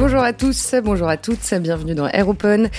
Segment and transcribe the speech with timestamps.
[0.00, 2.70] Bonjour à tous, bonjour à toutes, bienvenue dans Air Open.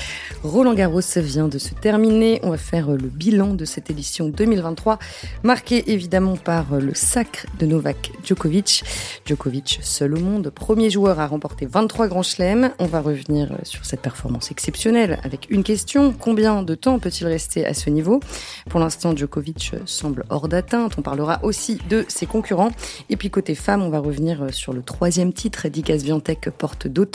[0.41, 2.39] Roland Garros vient de se terminer.
[2.41, 4.97] On va faire le bilan de cette édition 2023,
[5.43, 8.83] marquée évidemment par le sacre de Novak Djokovic.
[9.23, 12.71] Djokovic, seul au monde, premier joueur à remporter 23 grands chelems.
[12.79, 16.15] On va revenir sur cette performance exceptionnelle avec une question.
[16.19, 18.19] Combien de temps peut-il rester à ce niveau?
[18.67, 20.93] Pour l'instant, Djokovic semble hors d'atteinte.
[20.97, 22.71] On parlera aussi de ses concurrents.
[23.09, 27.10] Et puis côté femme, on va revenir sur le troisième titre d'Igas Viantec porte d'autres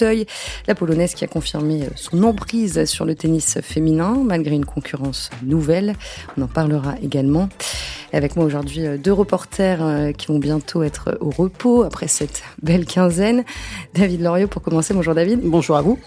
[0.66, 5.30] la Polonaise qui a confirmé euh, son emprise sur le tennis féminin, malgré une concurrence
[5.42, 5.94] nouvelle.
[6.36, 7.48] On en parlera également.
[8.12, 12.42] Avec moi aujourd'hui euh, deux reporters euh, qui vont bientôt être au repos après cette
[12.62, 13.44] belle quinzaine.
[13.94, 14.94] David Loriot pour commencer.
[14.94, 15.40] Bonjour David.
[15.42, 15.98] Bonjour à vous.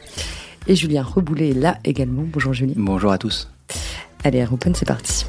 [0.68, 2.24] Et Julien Reboulet est là également.
[2.26, 2.74] Bonjour Julien.
[2.78, 3.50] Bonjour à tous.
[4.24, 5.26] Allez, Air Open, c'est parti.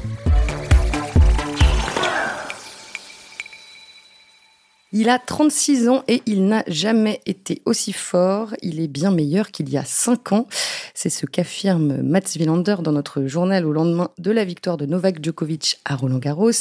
[4.93, 8.53] Il a 36 ans et il n'a jamais été aussi fort.
[8.61, 10.47] Il est bien meilleur qu'il y a 5 ans.
[10.93, 15.23] C'est ce qu'affirme Mats Wilander dans notre journal au lendemain de la victoire de Novak
[15.23, 16.51] Djokovic à Roland Garros.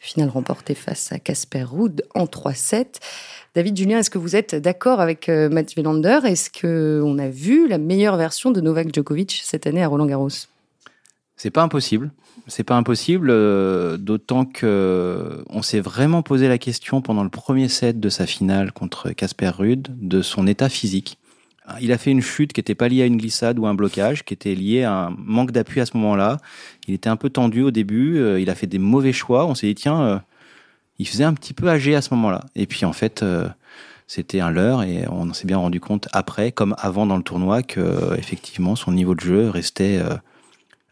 [0.00, 2.96] Finale remportée face à Casper Ruud en 3-7.
[3.54, 6.18] David Julien, est-ce que vous êtes d'accord avec euh, Mats Wilander?
[6.24, 10.28] Est-ce qu'on a vu la meilleure version de Novak Djokovic cette année à Roland Garros
[11.36, 12.10] C'est pas impossible.
[12.46, 17.68] C'est pas impossible, euh, d'autant que on s'est vraiment posé la question pendant le premier
[17.68, 21.18] set de sa finale contre Casper Ruud de son état physique.
[21.80, 24.24] Il a fait une chute qui n'était pas liée à une glissade ou un blocage,
[24.24, 26.38] qui était liée à un manque d'appui à ce moment-là.
[26.86, 29.46] Il était un peu tendu au début, euh, il a fait des mauvais choix.
[29.46, 30.18] On s'est dit tiens, euh,
[30.98, 32.44] il faisait un petit peu âgé à ce moment-là.
[32.54, 33.24] Et puis en fait,
[34.06, 37.62] c'était un leurre et on s'est bien rendu compte après, comme avant dans le tournoi,
[37.62, 40.00] que effectivement son niveau de jeu restait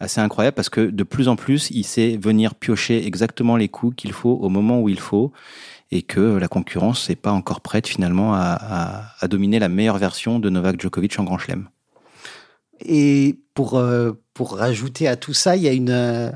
[0.04, 3.96] assez incroyable parce que de plus en plus, il sait venir piocher exactement les coups
[3.96, 5.32] qu'il faut au moment où il faut
[5.90, 10.50] et que la concurrence n'est pas encore prête finalement à, dominer la meilleure version de
[10.50, 11.68] Novak Djokovic en Grand Chelem.
[12.80, 16.30] Et pour, euh, pour rajouter à tout ça, il y a une, euh,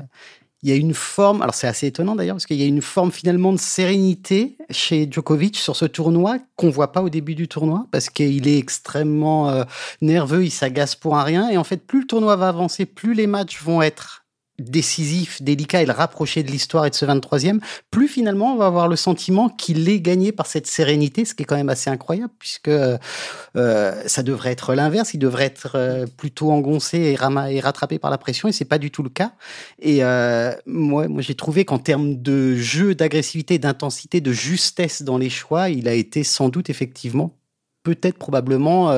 [0.61, 2.81] il y a une forme, alors c'est assez étonnant d'ailleurs, parce qu'il y a une
[2.81, 7.47] forme finalement de sérénité chez Djokovic sur ce tournoi qu'on voit pas au début du
[7.47, 9.63] tournoi, parce qu'il est extrêmement euh,
[10.01, 13.13] nerveux, il s'agace pour un rien, et en fait, plus le tournoi va avancer, plus
[13.13, 14.18] les matchs vont être
[14.59, 17.59] décisif, délicat et le rapprocher de l'histoire et de ce 23e,
[17.91, 21.43] plus finalement on va avoir le sentiment qu'il est gagné par cette sérénité, ce qui
[21.43, 26.05] est quand même assez incroyable, puisque euh, ça devrait être l'inverse, il devrait être euh,
[26.17, 29.33] plutôt engoncé et, et, rattrapé par la pression, et c'est pas du tout le cas.
[29.79, 35.17] Et euh, moi, moi j'ai trouvé qu'en termes de jeu, d'agressivité, d'intensité, de justesse dans
[35.17, 37.35] les choix, il a été sans doute effectivement,
[37.83, 38.91] peut-être probablement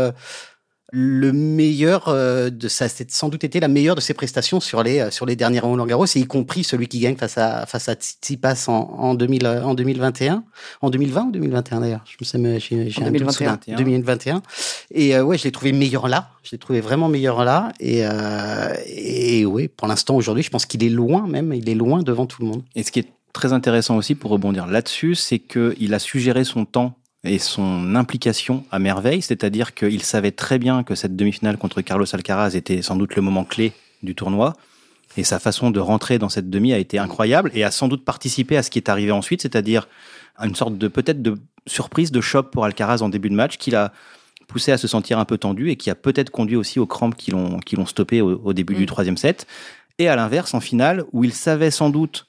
[0.93, 4.83] le meilleur euh, de ça, c'est sans doute été la meilleure de ses prestations sur
[4.83, 7.65] les euh, sur les derniers Roland Garros, et y compris celui qui gagne face à
[7.65, 10.43] face à Tsitsipas en en, 2000, euh, en 2021,
[10.81, 12.03] en 2020 ou 2021 d'ailleurs?
[12.05, 13.59] Je me sais, j'ai, j'ai 2021.
[13.77, 14.41] 2021.
[14.93, 16.29] Et ouais, je l'ai trouvé meilleur là.
[16.43, 17.71] Je l'ai trouvé vraiment meilleur là.
[17.79, 18.03] Et
[18.87, 21.53] et oui, pour l'instant aujourd'hui, je pense qu'il est loin même.
[21.53, 22.63] Il est loin devant tout le monde.
[22.75, 26.65] Et ce qui est très intéressant aussi pour rebondir là-dessus, c'est qu'il a suggéré son
[26.65, 31.81] temps et son implication à merveille, c'est-à-dire qu'il savait très bien que cette demi-finale contre
[31.81, 34.55] Carlos Alcaraz était sans doute le moment clé du tournoi,
[35.17, 38.05] et sa façon de rentrer dans cette demi a été incroyable et a sans doute
[38.05, 39.87] participé à ce qui est arrivé ensuite, c'est-à-dire
[40.39, 41.35] une sorte de peut-être de
[41.67, 43.91] surprise, de choc pour Alcaraz en début de match, qui l'a
[44.47, 47.15] poussé à se sentir un peu tendu et qui a peut-être conduit aussi aux crampes
[47.15, 48.87] qui l'ont stoppé au, début du mm.
[48.87, 49.47] troisième set.
[49.99, 52.27] Et à l'inverse, en finale, où il savait sans doute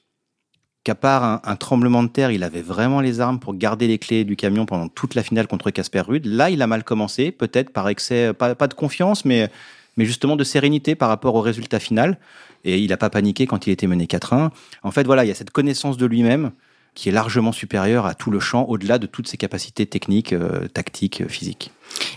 [0.83, 4.25] qu'à part un, tremblement de terre, il avait vraiment les armes pour garder les clés
[4.25, 6.25] du camion pendant toute la finale contre Casper Ruud.
[6.25, 9.49] Là, il a mal commencé, peut-être par excès, pas, de confiance, mais,
[9.97, 12.17] justement de sérénité par rapport au résultat final.
[12.65, 14.49] Et il n'a pas paniqué quand il était mené 4-1.
[14.83, 16.51] En fait, voilà, il y a cette connaissance de lui-même
[16.95, 20.67] qui est largement supérieure à tout le champ, au-delà de toutes ses capacités techniques, euh,
[20.67, 21.71] tactiques, euh, physiques.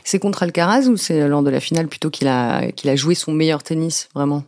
[0.04, 3.62] C'est contre Alcaraz ou c'est lors de la finale plutôt qu'il a joué son meilleur
[3.62, 4.44] tennis, vraiment?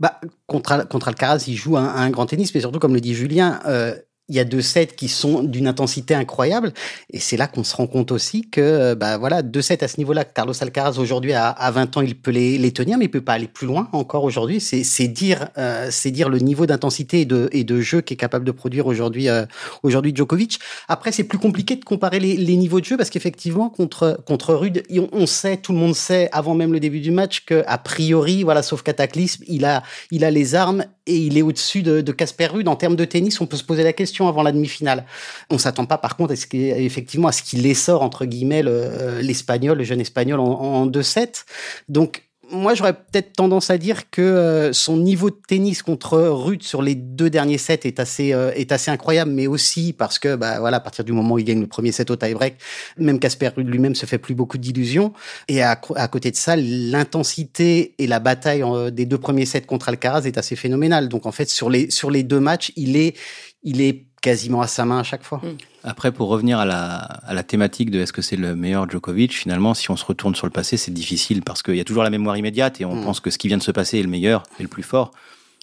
[0.00, 3.60] Bah, contre, contre Alcaraz, il joue un, grand tennis, mais surtout, comme le dit Julien,
[3.66, 3.94] euh,
[4.30, 6.72] il y a deux sets qui sont d'une intensité incroyable.
[7.12, 9.88] Et c'est là qu'on se rend compte aussi que, euh, bah voilà, deux sets à
[9.88, 10.24] ce niveau-là.
[10.24, 13.32] Carlos Alcaraz, aujourd'hui, à, à 20 ans, il peut les, tenir, mais il peut pas
[13.32, 14.60] aller plus loin encore aujourd'hui.
[14.60, 18.44] C'est, dire, euh, c'est dire le niveau d'intensité et de, et de jeu qu'est capable
[18.44, 19.44] de produire aujourd'hui, euh,
[19.82, 20.60] aujourd'hui Djokovic.
[20.86, 24.84] Après, c'est plus compliqué de comparer les, niveaux de jeu parce qu'effectivement, contre, contre Rude,
[25.12, 28.62] on, sait, tout le monde sait, avant même le début du match, que, priori, voilà,
[28.62, 29.82] sauf cataclysme, il a,
[30.12, 32.68] il a les armes et il est au-dessus de Casper Rude.
[32.68, 35.04] En termes de tennis, on peut se poser la question avant la demi-finale.
[35.50, 39.20] On s'attend pas, par contre, à ce effectivement à ce qu'il essore entre guillemets euh,
[39.20, 41.44] l'espagnol, le, jeune espagnol en, en 2-7.
[41.88, 42.22] Donc
[42.52, 46.82] moi, j'aurais peut-être tendance à dire que euh, son niveau de tennis contre Ruth sur
[46.82, 50.58] les deux derniers sets est assez euh, est assez incroyable, mais aussi parce que bah
[50.58, 52.56] voilà, à partir du moment où il gagne le premier set au tie-break,
[52.98, 55.12] même Casper Ruud lui-même se fait plus beaucoup d'illusions.
[55.48, 59.88] Et à, à, côté de ça, l'intensité et la bataille des deux premiers sets contre
[59.88, 61.08] Alcaraz est assez phénoménale.
[61.08, 63.16] Donc en fait, sur les sur les deux matchs, il est
[63.62, 65.38] il est quasiment à sa main à chaque fois.
[65.42, 65.56] Mm.
[65.84, 69.32] Après, pour revenir à la, à la thématique de est-ce que c'est le meilleur Djokovic,
[69.32, 72.02] finalement, si on se retourne sur le passé, c'est difficile parce qu'il y a toujours
[72.02, 73.04] la mémoire immédiate et on mm.
[73.04, 75.12] pense que ce qui vient de se passer est le meilleur et le plus fort.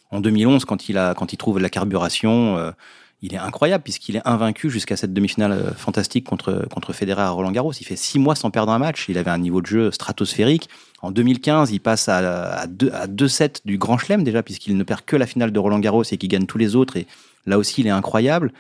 [0.10, 2.72] En 2011, quand il, a, quand il trouve la carburation, euh,
[3.22, 7.30] il est incroyable puisqu'il est invaincu jusqu'à cette demi-finale euh, fantastique contre, contre Federer à
[7.30, 7.74] Roland Garros.
[7.74, 9.06] Il fait six mois sans perdre un match.
[9.10, 10.70] Il avait un niveau de jeu stratosphérique.
[11.02, 14.78] En 2015, il passe à, à, deux, à deux sets du Grand Chelem déjà puisqu'il
[14.78, 16.96] ne perd que la finale de Roland Garros et qu'il gagne tous les autres.
[16.96, 17.06] Et
[17.48, 18.52] Là aussi, il est incroyable.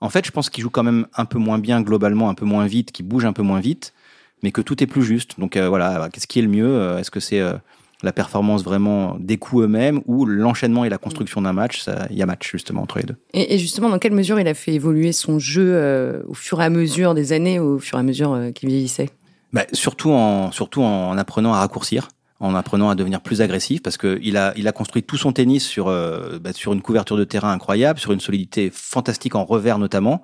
[0.00, 2.44] En fait, je pense qu'il joue quand même un peu moins bien globalement, un peu
[2.44, 3.94] moins vite, qu'il bouge un peu moins vite,
[4.42, 5.38] mais que tout est plus juste.
[5.38, 7.54] Donc euh, voilà, qu'est-ce qui est le mieux euh, Est-ce que c'est euh,
[8.02, 12.22] la performance vraiment des coups eux-mêmes ou l'enchaînement et la construction d'un match Il y
[12.22, 13.16] a match justement entre les deux.
[13.32, 16.70] Et, justement, dans quelle mesure il a fait évoluer son jeu au fur et à
[16.70, 19.08] mesure des années, au fur et à mesure qu'il vieillissait?
[19.54, 22.08] Bah, surtout, en, surtout en apprenant à raccourcir
[22.40, 25.64] en apprenant à devenir plus agressif parce qu'il a, il a construit tout son tennis
[25.64, 29.78] sur, euh, bah, sur une couverture de terrain incroyable, sur une solidité fantastique en revers
[29.78, 30.22] notamment.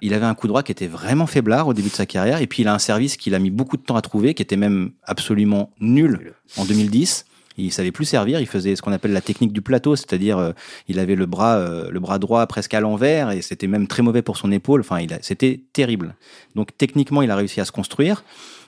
[0.00, 2.46] Il avait un coup droit qui était vraiment faiblard au début de sa carrière et
[2.46, 4.56] puis il a un service qu'il a mis beaucoup de temps à trouver, qui était
[4.56, 7.24] même absolument nul en 2010.
[7.56, 10.52] Il savait plus servir, il faisait ce qu'on appelle la technique du plateau, c'est-à-dire euh,
[10.88, 14.02] il avait le bras euh, le bras droit presque à l'envers et c'était même très
[14.02, 14.80] mauvais pour son épaule.
[14.80, 16.16] Enfin, c'était terrible.
[16.56, 18.24] Donc techniquement, il a réussi à se construire.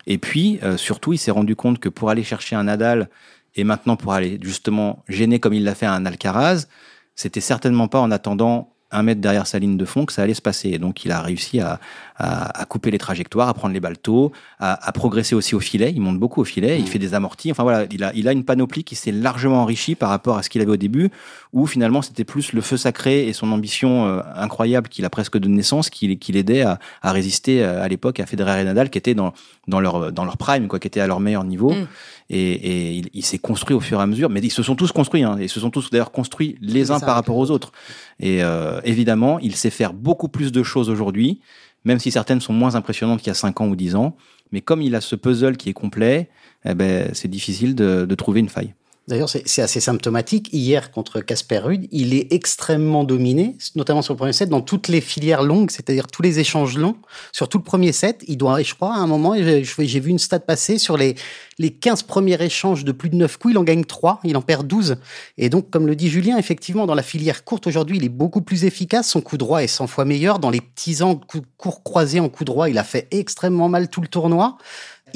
[0.06, 3.08] Et puis, euh, surtout, il s'est rendu compte que pour aller chercher un Nadal
[3.54, 6.66] et maintenant pour aller justement gêner comme il l'a fait à un Alcaraz,
[7.14, 10.34] c'était certainement pas en attendant un mètre derrière sa ligne de fond que ça allait
[10.34, 10.70] se passer.
[10.70, 11.80] Et donc, il a réussi à,
[12.18, 15.92] à, couper les trajectoires, à prendre les balles tôt, à, à, progresser aussi au filet.
[15.94, 16.86] Il monte beaucoup au filet, il mmh.
[16.86, 17.50] fait des amortis.
[17.50, 20.42] Enfin voilà, il a, il a une panoplie qui s'est largement enrichie par rapport à
[20.42, 21.10] ce qu'il avait au début,
[21.52, 25.36] où finalement c'était plus le feu sacré et son ambition euh, incroyable qu'il a presque
[25.36, 28.88] de naissance qui, qui l'aidait à, à, résister euh, à l'époque à Federer et Nadal
[28.88, 29.32] qui étaient dans,
[29.68, 31.72] dans, leur, dans leur prime, quoi, qui étaient à leur meilleur niveau.
[31.72, 31.86] Mmh.
[32.28, 34.74] Et, et, il, il s'est construit au fur et à mesure, mais ils se sont
[34.74, 37.72] tous construits, hein, ils se sont tous d'ailleurs construits les uns par rapport aux autres.
[38.18, 41.40] Et euh, évidemment, il sait faire beaucoup plus de choses aujourd'hui
[41.86, 44.16] même si certaines sont moins impressionnantes qu'il y a 5 ans ou 10 ans.
[44.52, 46.28] Mais comme il a ce puzzle qui est complet,
[46.64, 48.74] eh ben, c'est difficile de trouver une faille.
[49.08, 50.48] D'ailleurs, c'est assez symptomatique.
[50.52, 54.88] Hier, contre Casper Ruud, il est extrêmement dominé, notamment sur le premier set, dans toutes
[54.88, 56.96] les filières longues, c'est-à-dire tous les échanges longs.
[57.30, 60.18] Sur tout le premier set, il doit, je crois, à un moment, j'ai vu une
[60.18, 61.14] stat passer sur les,
[61.60, 64.42] les 15 premiers échanges de plus de 9 coups, il en gagne 3, il en
[64.42, 64.96] perd 12.
[65.38, 68.42] Et donc, comme le dit Julien, effectivement, dans la filière courte aujourd'hui, il est beaucoup
[68.42, 69.08] plus efficace.
[69.08, 70.40] Son coup droit est 100 fois meilleur.
[70.40, 71.24] Dans les petits angles,
[71.56, 74.58] courts croisés en coup droit, il a fait extrêmement mal tout le tournoi.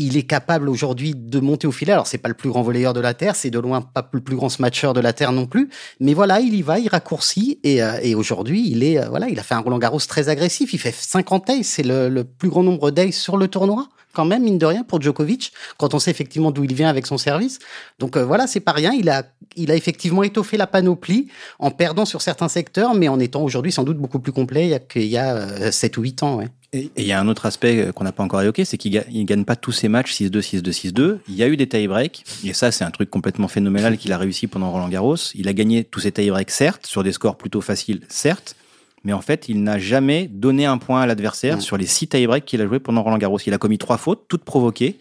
[0.02, 1.92] Il est capable aujourd'hui de monter au filet.
[1.92, 4.20] Alors, c'est pas le plus grand volleyeur de la Terre, c'est de loin pas le
[4.20, 5.68] plus grand smatcher de la Terre non plus.
[6.00, 7.60] Mais voilà, il y va, il raccourcit.
[7.64, 10.30] Et, euh, et aujourd'hui, il est, euh, voilà, il a fait un Roland Garros très
[10.30, 10.72] agressif.
[10.72, 11.66] Il fait 50 aces.
[11.66, 13.88] C'est le, le, plus grand nombre d'aces sur le tournoi.
[14.14, 17.06] Quand même, mine de rien, pour Djokovic, quand on sait effectivement d'où il vient avec
[17.06, 17.58] son service.
[17.98, 18.92] Donc euh, voilà, c'est pas rien.
[18.92, 19.24] Il a,
[19.54, 23.70] il a effectivement étoffé la panoplie en perdant sur certains secteurs, mais en étant aujourd'hui
[23.70, 26.36] sans doute beaucoup plus complet qu'il y a, il y a 7 ou 8 ans.
[26.38, 26.48] Ouais.
[26.72, 28.92] Et il y a un autre aspect euh, qu'on n'a pas encore évoqué, c'est qu'il
[28.92, 31.18] ne gagne pas tous ses matchs 6-2, 6-2, 6-2.
[31.28, 34.18] Il y a eu des tie-breaks, et ça, c'est un truc complètement phénoménal qu'il a
[34.18, 35.16] réussi pendant Roland Garros.
[35.34, 38.54] Il a gagné tous ses tie-breaks, certes, sur des scores plutôt faciles, certes,
[39.02, 42.44] mais en fait, il n'a jamais donné un point à l'adversaire sur les six tie-breaks
[42.44, 43.38] qu'il a joué pendant Roland Garros.
[43.44, 44.98] Il a commis trois fautes, toutes provoquées,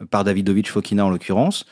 [0.00, 1.66] euh, par Davidovic Fokina en l'occurrence,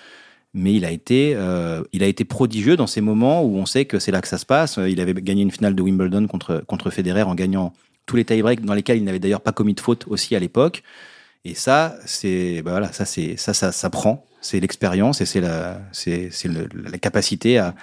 [0.52, 3.86] mais il a été, euh, il a été prodigieux dans ces moments où on sait
[3.86, 4.78] que c'est là que ça se passe.
[4.86, 7.72] Il avait gagné une finale de Wimbledon contre contre Federer en gagnant
[8.06, 10.82] tous les tie-breaks dans lesquels il n'avait d'ailleurs pas commis de faute aussi à l'époque.
[11.44, 15.40] Et ça, c'est bah voilà, ça c'est ça, ça ça prend, c'est l'expérience et c'est
[15.40, 17.74] la c'est la capacité à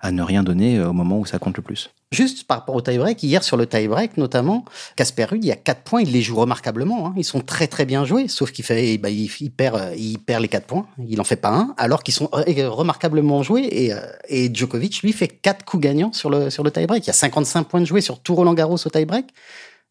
[0.00, 1.90] à ne rien donner au moment où ça compte le plus.
[2.10, 4.64] Juste par rapport au tie-break, hier sur le tie-break notamment,
[4.96, 7.08] Casper Ruud, il y a quatre points, il les joue remarquablement.
[7.08, 7.14] Hein.
[7.16, 10.48] Ils sont très très bien joués, sauf qu'il fait, bah, il, perd, il perd les
[10.48, 13.68] quatre points, il en fait pas un, alors qu'ils sont remarquablement joués.
[13.70, 17.04] Et, euh, et Djokovic, lui, fait quatre coups gagnants sur le sur le tie-break.
[17.04, 19.26] Il y a 55 points de joués sur tout Roland Garros au tie-break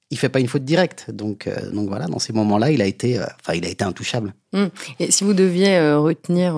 [0.10, 1.12] il fait pas une faute directe.
[1.12, 4.34] Donc, euh, voilà, dans ces moments-là, il a été, euh, il a été intouchable.
[4.54, 4.70] Hum.
[5.00, 6.56] Et si vous deviez euh, retenir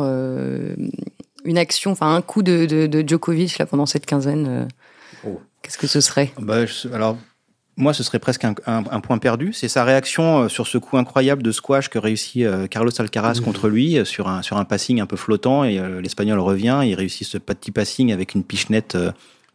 [1.45, 4.67] une action, enfin un coup de, de, Djokovic là pendant cette quinzaine,
[5.25, 5.41] oh.
[5.61, 6.31] qu'est-ce que ce serait?
[6.39, 7.17] Bah, Alors.
[7.77, 9.53] Moi, ce serait presque un, un, point perdu.
[9.53, 14.05] C'est sa réaction sur ce coup incroyable de squash que réussit Carlos Alcaraz contre lui
[14.05, 16.81] sur un, sur un passing un peu flottant et l'Espagnol revient.
[16.83, 18.97] Il réussit ce petit passing avec une pichenette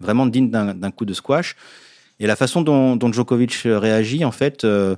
[0.00, 1.54] vraiment digne d'un coup de squash.
[2.20, 4.96] Et la façon dont, dont Djokovic réagit, en fait, euh,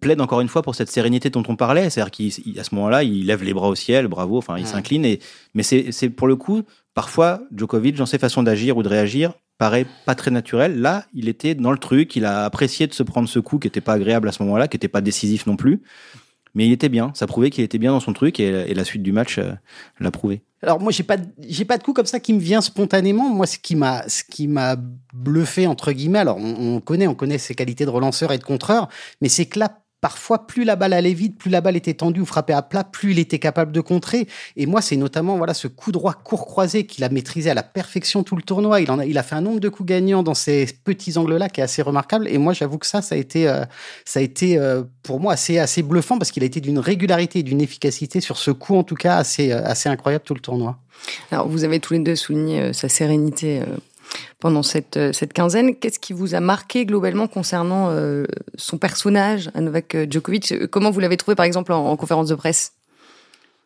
[0.00, 1.90] plaide encore une fois pour cette sérénité dont on parlait.
[1.90, 2.10] C'est-à-dire
[2.54, 5.04] qu'à ce moment-là, il lève les bras au ciel, bravo, enfin, il s'incline.
[5.04, 5.20] Et,
[5.54, 6.62] mais c'est pour le coup,
[6.94, 10.80] parfois, Djokovic, dans ses façons d'agir ou de réagir, paraît pas très naturel.
[10.80, 13.68] Là, il était dans le truc, il a apprécié de se prendre ce coup qui
[13.68, 15.82] était pas agréable à ce moment-là, qui était pas décisif non plus.
[16.56, 19.04] Mais il était bien, ça prouvait qu'il était bien dans son truc et, la suite
[19.04, 19.52] du match euh,
[20.00, 20.42] l'a prouvé.
[20.64, 23.28] Alors moi j'ai pas j'ai pas de coup comme ça qui me vient spontanément.
[23.28, 24.76] Moi ce qui m'a ce qui m'a
[25.14, 26.18] bluffé entre guillemets.
[26.18, 28.88] Alors on, on, connaît on connaît ses qualités de relanceur et de contreur,
[29.20, 32.20] mais c'est que là parfois, plus la balle allait vite, plus la balle était tendue
[32.20, 34.26] ou frappée à plat, plus il était capable de contrer.
[34.56, 37.62] Et moi, c'est notamment voilà ce coup droit court croisé qu'il a maîtrisé à la
[37.62, 38.80] perfection tout le tournoi.
[38.80, 41.48] Il en a, il a fait un nombre de coups gagnants dans ces petits angles-là
[41.48, 42.26] qui est assez remarquable.
[42.28, 43.64] Et moi, j'avoue que ça, ça a été, euh,
[44.04, 47.38] ça a été euh, pour moi assez, assez bluffant parce qu'il a été d'une régularité
[47.38, 50.40] et d'une efficacité sur ce coup, en tout cas, assez, euh, assez incroyable tout le
[50.40, 50.78] tournoi.
[51.30, 53.62] Alors, vous avez tous les deux souligné sa sérénité
[54.38, 55.76] pendant cette, euh, cette quinzaine.
[55.76, 58.24] Qu'est-ce qui vous a marqué globalement concernant euh,
[58.56, 60.66] son personnage, à Novak Djokovic?
[60.66, 62.72] Comment vous l'avez trouvé par exemple en, conférence de presse?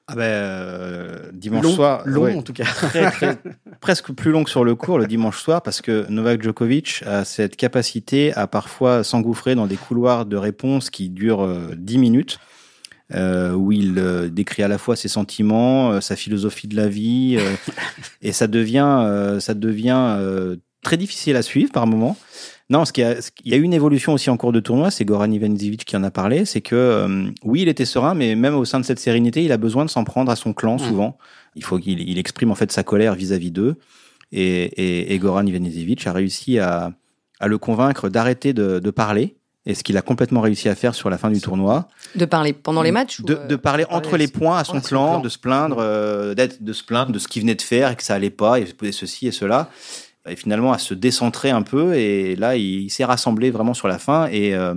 [0.09, 2.65] Ah ben, euh, dimanche soir, long en tout cas,
[3.81, 7.25] presque plus long que sur le cours le dimanche soir, parce que Novak Djokovic a
[7.25, 12.39] cette capacité à parfois s'engouffrer dans des couloirs de réponse qui durent 10 minutes.
[13.15, 16.89] Euh, où il euh, décrit à la fois ses sentiments, euh, sa philosophie de la
[16.89, 17.39] vie,
[18.23, 20.19] et ça devient, ça devient
[20.83, 22.17] très difficile à suivre par moment.
[22.69, 24.91] Non, ce qui a, il y a eu une évolution aussi en cours de tournoi,
[24.91, 27.07] c'est Goran Ivanisevic qui en a parlé, c'est que
[27.45, 29.91] oui, il était serein, mais même au sein de cette sérénité, il a besoin de
[29.91, 30.81] s'en prendre à son clan mmh.
[30.81, 31.17] souvent.
[31.55, 33.77] Il faut qu'il il exprime en fait sa colère vis-à-vis d'eux,
[34.33, 36.93] et, et, et, Goran Ivanisevic a réussi à,
[37.39, 39.36] à le convaincre d'arrêter de, de parler
[39.67, 41.89] et ce qu'il a complètement réussi à faire sur la fin du tournoi.
[42.15, 45.29] De parler pendant les matchs De, de parler entre les points à son clan, de
[45.29, 48.05] se plaindre, euh, d'être, de se plaindre de ce qu'il venait de faire et que
[48.05, 49.69] ça allait pas, et ceci et cela.
[50.29, 51.95] Et finalement, à se décentrer un peu.
[51.95, 54.29] Et là, il, s'est rassemblé vraiment sur la fin.
[54.29, 54.75] Et euh,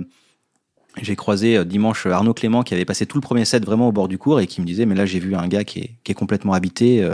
[1.00, 3.92] j'ai croisé euh, dimanche Arnaud Clément qui avait passé tout le premier set vraiment au
[3.92, 5.90] bord du cours et qui me disait Mais là, j'ai vu un gars qui est,
[6.02, 7.08] qui est complètement habité,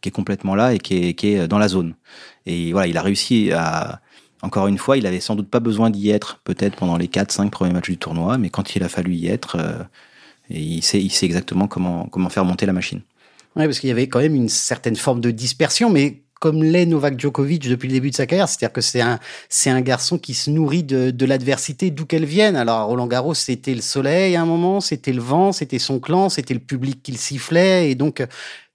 [0.00, 1.94] qui est complètement là et qui est, qui est dans la zone.
[2.46, 4.00] Et voilà, il a réussi à
[4.42, 7.50] encore une fois, il avait sans doute pas besoin d'y être, peut-être pendant les 4-5
[7.50, 9.82] premiers matchs du tournoi, mais quand il a fallu y être, euh,
[10.50, 13.00] il, sait, exactement comment, faire monter la machine.
[13.56, 16.86] Oui, parce qu'il y avait quand même une certaine forme de dispersion, mais comme l'est
[16.86, 19.00] Novak Djokovic depuis le début de sa carrière, c'est-à-dire que c'est
[19.70, 22.54] un, garçon qui se nourrit de, de l'adversité d'où qu'elle vienne.
[22.54, 26.28] Alors Roland Garros, c'était le soleil à un moment, c'était le vent, c'était son clan,
[26.28, 28.24] c'était le public qui le sifflait, et donc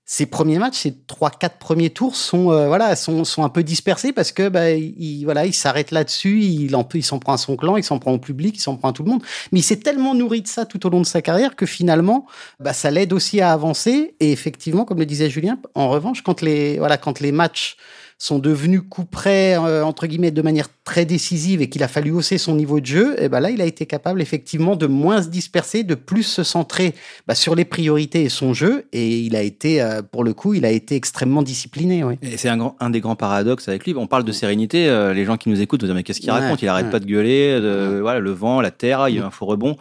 [0.06, 3.64] ces premiers matchs, ces trois, quatre premiers tours sont, euh, voilà, sont, sont un peu
[3.64, 7.38] dispersés parce que, bah, il, voilà, il s'arrête là-dessus, il en il s'en prend à
[7.38, 9.24] son clan, il s'en prend au public, il s'en prend à tout le monde.
[9.52, 12.26] Mais il s'est tellement nourri de ça tout au long de sa carrière que finalement,
[12.60, 14.16] bah, ça l'aide aussi à avancer.
[14.20, 17.78] Et effectivement, comme le disait Julien, en revanche, quand les, voilà, quand les matchs
[18.24, 22.12] sont devenus coup près, euh, entre guillemets, de manière très décisive et qu'il a fallu
[22.12, 25.22] hausser son niveau de jeu, et ben là, il a été capable effectivement de moins
[25.22, 26.96] se disperser, de plus se centrer
[27.28, 28.86] bah, sur les priorités et son jeu.
[28.94, 32.06] Et il a été, euh, pour le coup, il a été extrêmement discipliné.
[32.06, 32.16] Oui.
[32.22, 33.94] Et c'est un, un, des grands paradoxes avec lui.
[33.98, 36.32] On parle de sérénité, euh, les gens qui nous écoutent vous disent mais qu'est-ce qu'il
[36.32, 36.62] raconte?
[36.62, 39.32] Il arrête pas de gueuler, de, voilà, le vent, la terre, il y a un
[39.32, 39.76] faux rebond.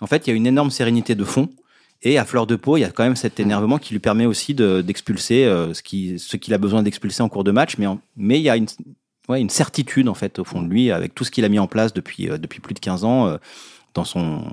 [0.00, 1.48] En fait, il y a une énorme sérénité de fond
[2.02, 4.26] et à fleur de peau, il y a quand même cet énervement qui lui permet
[4.26, 7.76] aussi d'expulser euh, ce qu'il ce a besoin d'expulser en cours de match.
[7.78, 7.86] Mais,
[8.16, 8.66] mais il y a une,
[9.30, 11.66] une certitude en fait au fond de lui avec tout ce qu'il a mis en
[11.66, 13.26] place depuis, euh, depuis plus de 15 ans.
[13.26, 13.36] Euh,
[13.94, 14.44] dans, son,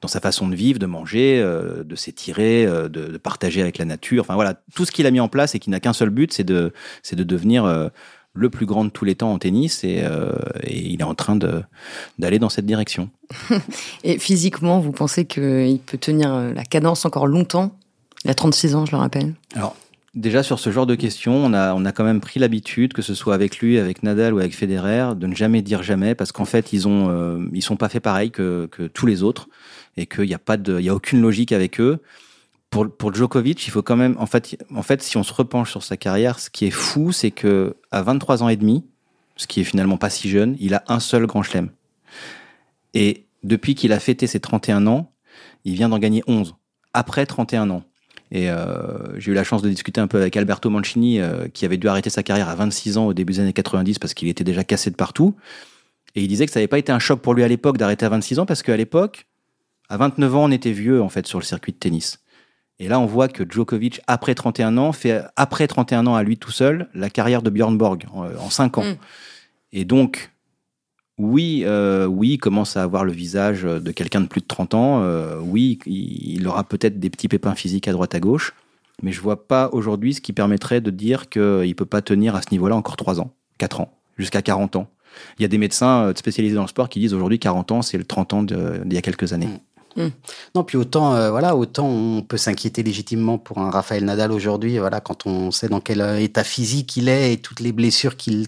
[0.00, 4.22] dans sa façon de vivre, de manger, de s'étirer, de, partager avec la nature.
[4.22, 6.32] Enfin voilà, tout ce qu'il a mis en place et qui n'a qu'un seul but,
[6.32, 6.72] c'est de,
[7.02, 7.90] c'est de devenir
[8.34, 11.14] le plus grand de tous les temps en tennis et, euh, et il est en
[11.14, 11.36] train
[12.18, 13.10] d'aller dans cette direction.
[14.04, 17.76] et physiquement, vous pensez qu'il peut tenir euh, la cadence encore longtemps?
[18.24, 19.34] Il a 36 ans, je le rappelle.
[19.54, 19.76] Alors,
[20.14, 23.02] déjà sur ce genre de questions, on a, on a quand même pris l'habitude, que
[23.02, 26.32] ce soit avec lui, avec Nadal ou avec Federer, de ne jamais dire jamais parce
[26.32, 29.48] qu'en fait, ils ont, euh, ils sont pas faits pareil que, que tous les autres
[29.96, 32.00] et qu'il n'y a pas de, il y a aucune logique avec eux
[32.72, 35.70] pour, pour Djokovic, il faut quand même, en fait, en fait, si on se repenche
[35.70, 38.82] sur sa carrière, ce qui est fou, c'est que à 23 ans et demi,
[39.36, 41.68] ce qui est finalement pas si jeune, il a un seul grand chelem.
[42.94, 45.12] Et depuis qu'il a fêté ses 31 ans,
[45.66, 46.54] il vient d'en gagner 11,
[46.94, 47.82] après 31 ans.
[48.30, 51.66] Et euh, j'ai eu la chance de discuter un peu avec Alberto Mancini, euh, qui
[51.66, 54.28] avait dû arrêter sa carrière à 26 ans au début des années 90 parce qu'il
[54.28, 55.34] était déjà cassé de partout.
[56.14, 58.06] Et il disait que ça n'avait pas été un choc pour lui à l'époque d'arrêter
[58.06, 59.26] à 26 ans parce qu'à l'époque,
[59.90, 62.21] à 29 ans, on était vieux en fait sur le circuit de tennis.
[62.82, 66.36] Et là, on voit que Djokovic, après 31 ans, fait après 31 ans à lui
[66.36, 68.82] tout seul la carrière de Björn Borg en, 5 ans.
[68.82, 68.96] Mm.
[69.72, 70.32] Et donc,
[71.16, 74.74] oui, euh, oui, il commence à avoir le visage de quelqu'un de plus de 30
[74.74, 75.00] ans.
[75.04, 78.52] Euh, oui, il, aura peut-être des petits pépins physiques à droite à gauche,
[79.00, 82.42] mais je vois pas aujourd'hui ce qui permettrait de dire qu'il peut pas tenir à
[82.42, 84.88] ce niveau-là encore 3 ans, 4 ans, jusqu'à 40 ans.
[85.38, 87.98] Il y a des médecins spécialisés dans le sport qui disent aujourd'hui 40 ans, c'est
[87.98, 89.46] le 30 ans d'il y a quelques années.
[89.46, 89.60] Mm.
[89.96, 90.08] Mm.
[90.54, 95.00] Non, puis autant, voilà, autant on peut s'inquiéter légitimement pour un Raphaël Nadal aujourd'hui, voilà,
[95.00, 98.46] quand on sait dans quel état physique il est et toutes les blessures qu'il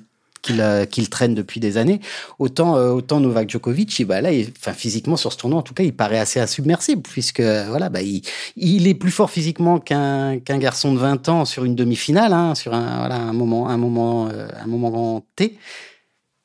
[0.90, 2.00] qu'il traîne depuis des années.
[2.38, 5.94] Autant, euh, autant Novak Djokovic, bah enfin, physiquement sur ce tournoi, en tout cas, il
[5.94, 8.22] paraît assez insubmersible puisque voilà, bah, il,
[8.56, 12.74] il est plus fort physiquement qu'un garçon de 20 ans sur une demi-finale, hein, sur
[12.74, 15.58] un, voilà, un moment, un moment, euh, un moment T.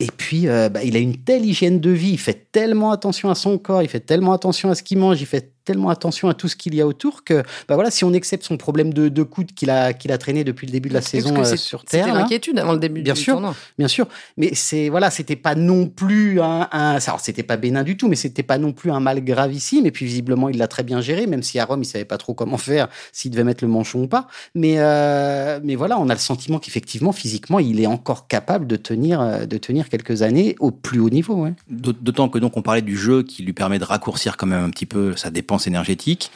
[0.02, 3.30] Et puis, euh, bah, il a une telle hygiène de vie, il fait tellement attention
[3.30, 6.30] à son corps, il fait tellement attention à ce qu'il mange, il fait tellement attention
[6.30, 8.92] à tout ce qu'il y a autour que, bah voilà, si on accepte son problème
[8.92, 11.56] de, de coude qu'il a, qu'il a traîné depuis le début de la saison euh,
[11.56, 12.06] sur Terre.
[12.06, 13.54] C'était l'inquiétude avant le début bien du sûr, tournoi.
[13.78, 14.08] Bien sûr.
[14.36, 18.08] Mais c'est, voilà, c'était pas non plus un, un alors c'était pas bénin du tout,
[18.08, 19.86] mais c'était pas non plus un mal gravissime.
[19.86, 22.18] Et puis visiblement, il l'a très bien géré, même si à Rome, il savait pas
[22.18, 24.28] trop comment faire, s'il devait mettre le manchon ou pas.
[24.56, 28.76] Mais, euh, mais voilà, on a le sentiment qu'effectivement, physiquement, il est encore capable de
[28.76, 31.36] tenir, euh, de tenir quelques années au plus haut niveau.
[31.36, 31.54] Ouais.
[31.70, 34.72] D'autant que donc on parlait du jeu qui lui permet de raccourcir quand même un
[34.72, 36.32] petit peu sa dépense énergétique.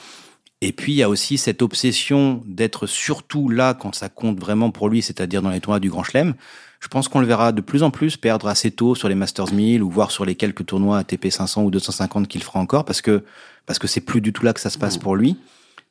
[0.62, 4.72] Et puis, il y a aussi cette obsession d'être surtout là quand ça compte vraiment
[4.72, 6.36] pour lui, c'est-à-dire dans les tournois du Grand Chelem.
[6.80, 9.54] Je pense qu'on le verra de plus en plus perdre assez tôt sur les Masters
[9.54, 13.02] 1000 ou voir sur les quelques tournois ATP 500 ou 250 qu'il fera encore parce
[13.02, 13.24] que
[13.66, 15.38] parce que c'est plus du tout là que ça se passe pour lui.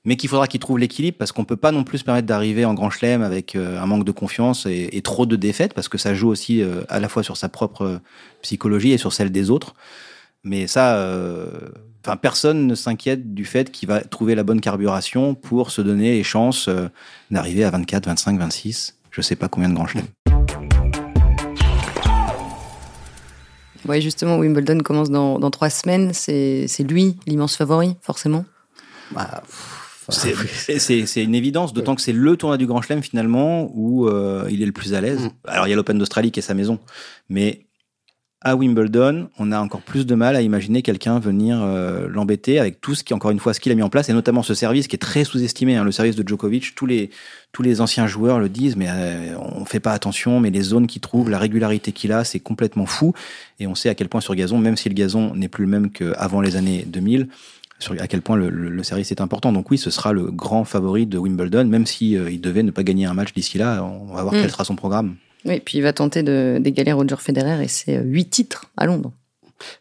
[0.05, 2.65] Mais qu'il faudra qu'il trouve l'équilibre parce qu'on peut pas non plus se permettre d'arriver
[2.65, 5.97] en Grand Chelem avec euh, un manque de confiance et, trop de défaites parce que
[5.97, 8.01] ça joue aussi euh, à la fois sur sa propre
[8.43, 9.75] psychologie et sur celle des autres.
[10.45, 11.47] Mais ça, euh,
[12.05, 16.11] enfin, personne ne s'inquiète du fait qu'il va trouver la bonne carburation pour se donner
[16.13, 16.89] les chances euh,
[17.31, 18.97] d'arriver à 24, 25, 26.
[19.13, 20.09] Je sais pas combien de grands chelems.
[23.87, 26.13] Oui, justement, Wimbledon commence dans, dans trois semaines.
[26.13, 28.45] C'est lui l'immense favori, forcément
[29.13, 29.45] bah,
[30.09, 34.61] C'est une évidence, d'autant que c'est le tournoi du Grand Chelem finalement où euh, il
[34.63, 35.27] est le plus à l'aise.
[35.27, 35.31] Mm.
[35.45, 36.81] Alors il y a l'Open d'Australie qui est sa maison,
[37.29, 37.67] mais
[38.45, 42.81] à Wimbledon, on a encore plus de mal à imaginer quelqu'un venir euh, l'embêter avec
[42.81, 44.55] tout ce qui, encore une fois, ce qu'il a mis en place, et notamment ce
[44.55, 46.75] service qui est très sous-estimé, hein, le service de Djokovic.
[46.75, 47.11] Tous les,
[47.53, 50.87] tous les anciens joueurs le disent, mais euh, on fait pas attention, mais les zones
[50.87, 53.13] qu'il trouve, la régularité qu'il a, c'est complètement fou.
[53.61, 55.71] Et on sait à quel point sur gazon, même si le gazon n'est plus le
[55.71, 57.29] même qu'avant les années 2000,
[57.79, 59.53] sur à quel point le, le, service est important.
[59.53, 62.71] Donc oui, ce sera le grand favori de Wimbledon, même si euh, il devait ne
[62.71, 63.83] pas gagner un match d'ici là.
[63.83, 64.41] On va voir mm.
[64.41, 65.17] quel sera son programme.
[65.45, 69.13] Oui, puis il va tenter d'égaler Roger Federer et ses huit titres à Londres.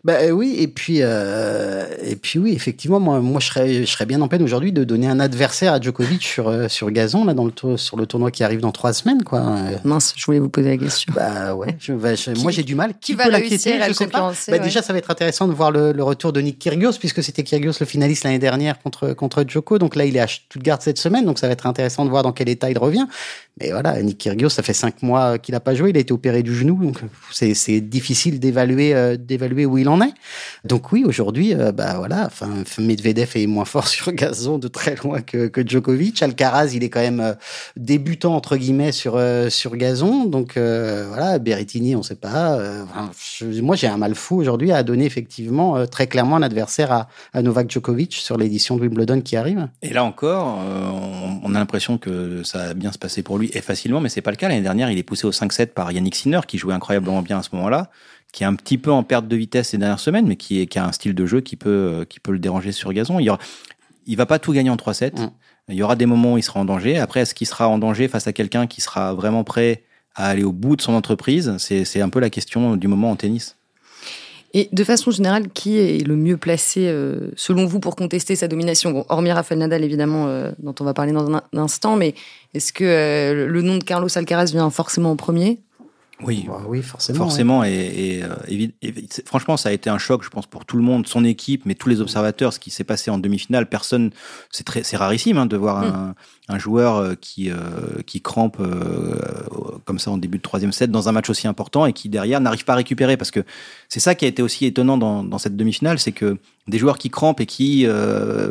[0.10, 4.06] Euh, oui, et puis euh, et puis oui, effectivement, moi, moi je serais je serais
[4.06, 7.34] bien en peine aujourd'hui de donner un adversaire à Djokovic sur euh, sur gazon là
[7.34, 9.58] dans le sur le tournoi qui arrive dans trois semaines quoi.
[9.84, 11.14] Mince, je voulais vous poser la question.
[11.16, 12.94] Bah ouais, je, bah, moi j'ai du mal.
[13.00, 14.34] Qui, va Je sais pas.
[14.48, 17.24] Bah, Déjà, ça va être intéressant de voir le, le retour de Nick Kyrgios puisque
[17.24, 19.78] c'était Kyrgios le finaliste l'année dernière contre contre Djoko.
[19.78, 22.24] Donc là, il est à Stuttgart cette semaine, donc ça va être intéressant de voir
[22.24, 23.08] dans quel état il revient.
[23.62, 26.14] Mais voilà, Nick Kyrgios, ça fait cinq mois qu'il n'a pas joué, il a été
[26.14, 26.98] opéré du genou, donc
[27.32, 30.14] c'est difficile d'évaluer euh, d'évaluer où il en est.
[30.66, 34.96] Donc oui, aujourd'hui, euh, bah voilà, enfin Medvedev est moins fort sur gazon de très
[34.96, 36.24] loin que, Djokovic.
[36.24, 37.34] Alcaraz, il est quand même euh,
[37.78, 42.60] débutant entre guillemets sur sur gazon, donc voilà, Berrettini, on sait pas.
[43.62, 47.70] moi, j'ai un mal fou aujourd'hui à donner effectivement très clairement un adversaire à, Novak
[47.70, 49.68] Djokovic sur l'édition de Wimbledon qui arrive.
[49.82, 53.51] Et là encore, on, on a l'impression que ça a bien se passer pour lui
[53.52, 54.48] et facilement, mais c'est pas le cas.
[54.48, 57.44] L'année dernière, il est poussé au 5-7 par Yannick Sinner, qui jouait incroyablement bien à
[57.44, 57.90] ce moment-là,
[58.32, 60.68] qui est un petit peu en perte de vitesse ces dernières semaines, mais qui, est,
[60.68, 63.20] qui a un style de jeu qui peut, euh, qui peut le déranger sur gazon.
[63.20, 63.32] Il, y
[64.08, 65.22] il va pas tout gagner en 3-7.
[65.22, 65.32] Mm.
[65.70, 66.98] Il y aura des moments où il sera en danger.
[66.98, 69.84] Après, est-ce qu'il sera en danger face à quelqu'un qui sera vraiment prêt
[70.16, 71.56] à aller au bout de son entreprise?
[71.58, 73.58] C'est un peu la question du moment en tennis.
[74.54, 78.48] Et de façon générale, qui est le mieux placé, euh, selon vous, pour contester sa
[78.50, 78.92] domination?
[78.92, 82.16] Bon, Hormis Rafael Nadal, évidemment, euh, dont on va parler dans un, instant, mais
[82.54, 85.60] est-ce que euh, le nom de Carlos Alcaraz vient forcément en premier?
[86.24, 87.18] Oui, bah oui, forcément.
[87.20, 88.24] Forcément, et,
[89.26, 91.76] franchement, ça a été un choc, je pense, pour tout le monde, son équipe, mais
[91.76, 92.54] tous les observateurs.
[92.54, 94.12] Ce qui s'est passé en demi-finale, personne,
[94.52, 95.86] c'est très, c'est rarissime hein, de voir mm.
[95.86, 96.16] un,
[96.52, 97.56] un joueur euh, qui, euh,
[98.06, 99.20] qui crampe euh,
[99.86, 102.42] comme ça en début de troisième set dans un match aussi important et qui derrière
[102.42, 103.42] n'arrive pas à récupérer parce que
[103.90, 106.98] c'est ça qui a été aussi étonnant dans, dans cette demi-finale, c'est que des joueurs
[106.98, 107.88] qui crampent et qui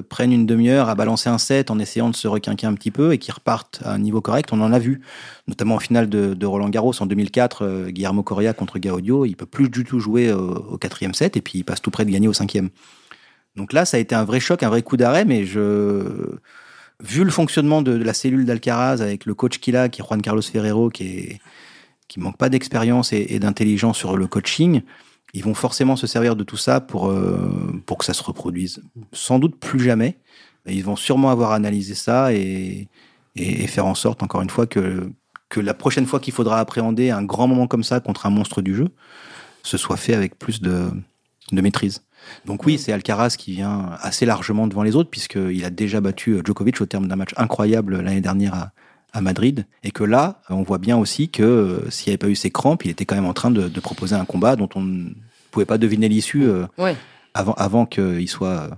[0.09, 3.13] prennent une demi-heure à balancer un set en essayant de se requinquer un petit peu
[3.13, 5.01] et qui repartent à un niveau correct, on en a vu,
[5.47, 9.69] notamment en finale de, Roland Garros en 2004, Guillermo Correa contre Gaudio, il peut plus
[9.69, 12.27] du tout jouer au, au quatrième set et puis il passe tout près de gagner
[12.27, 12.71] au cinquième.
[13.57, 16.39] Donc là, ça a été un vrai choc, un vrai coup d'arrêt, mais je
[17.03, 20.21] vu le fonctionnement de, la cellule d'Alcaraz avec le coach qu'il a, qui est Juan
[20.23, 21.41] Carlos Ferrero, qui est
[22.09, 24.83] qui manque pas d'expérience et, d'intelligence sur le coaching,
[25.35, 28.83] ils vont forcément se servir de tout ça pour euh, pour que ça se reproduise.
[29.13, 30.19] Sans doute plus jamais.
[30.67, 32.89] Ils vont sûrement avoir analysé ça et,
[33.35, 35.11] et, faire en sorte, encore une fois, que
[35.49, 38.63] que la prochaine fois qu'il faudra appréhender un grand moment comme ça contre un monstre
[38.63, 38.89] du jeu,
[39.63, 40.91] se soit fait avec plus de,
[41.51, 42.03] de maîtrise.
[42.45, 46.41] Donc oui, c'est Alcaraz qui vient assez largement devant les autres, puisqu'il a déjà battu
[46.45, 48.73] Djokovic au terme d'un match incroyable l'année dernière à,
[49.13, 52.29] à Madrid, et que là, on voit bien aussi que euh, s'il n'y avait pas
[52.29, 54.69] eu ses crampes, il était quand même en train de, de proposer un combat dont
[54.75, 55.11] on ne
[55.51, 56.97] pouvait pas deviner l'issue euh, Ouais.
[57.35, 58.71] avant, avant qu'il soit,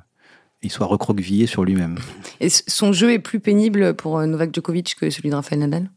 [0.63, 1.99] il soit recroquevillé sur lui-même.
[2.41, 5.91] Et son jeu est plus pénible pour euh, Novak Djokovic que celui de Rafael Nadal?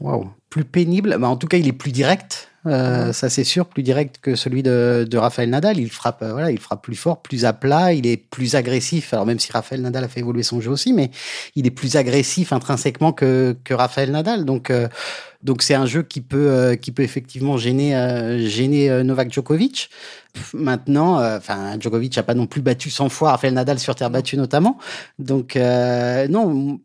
[0.00, 0.30] Waouh.
[0.50, 2.50] Plus pénible, bah, en tout cas, il est plus direct.
[2.66, 5.78] Euh, ça c'est sûr, plus direct que celui de, de Rafael Nadal.
[5.78, 7.92] Il frappe, euh, voilà, il frappe plus fort, plus à plat.
[7.92, 9.12] Il est plus agressif.
[9.12, 11.10] Alors même si Rafael Nadal a fait évoluer son jeu aussi, mais
[11.56, 14.44] il est plus agressif intrinsèquement que que Rafael Nadal.
[14.44, 14.88] Donc euh,
[15.42, 19.90] donc c'est un jeu qui peut euh, qui peut effectivement gêner euh, gêner Novak Djokovic.
[20.52, 24.10] Maintenant, euh, enfin Djokovic a pas non plus battu 100 fois Rafael Nadal sur terre
[24.10, 24.78] battue notamment.
[25.18, 26.80] Donc euh, non.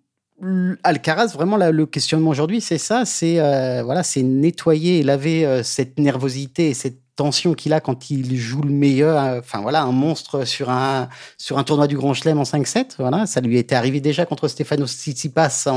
[0.83, 5.45] Alcaraz, vraiment, là, le questionnement aujourd'hui, c'est ça, c'est euh, voilà, c'est nettoyer et laver
[5.45, 9.59] euh, cette nervosité et cette tension qu'il a quand il joue le meilleur, euh, enfin
[9.59, 12.95] voilà, un monstre sur un sur un tournoi du Grand Chelem en 5-7.
[12.97, 15.67] Voilà, ça lui était arrivé déjà contre Stefano Tsitsipas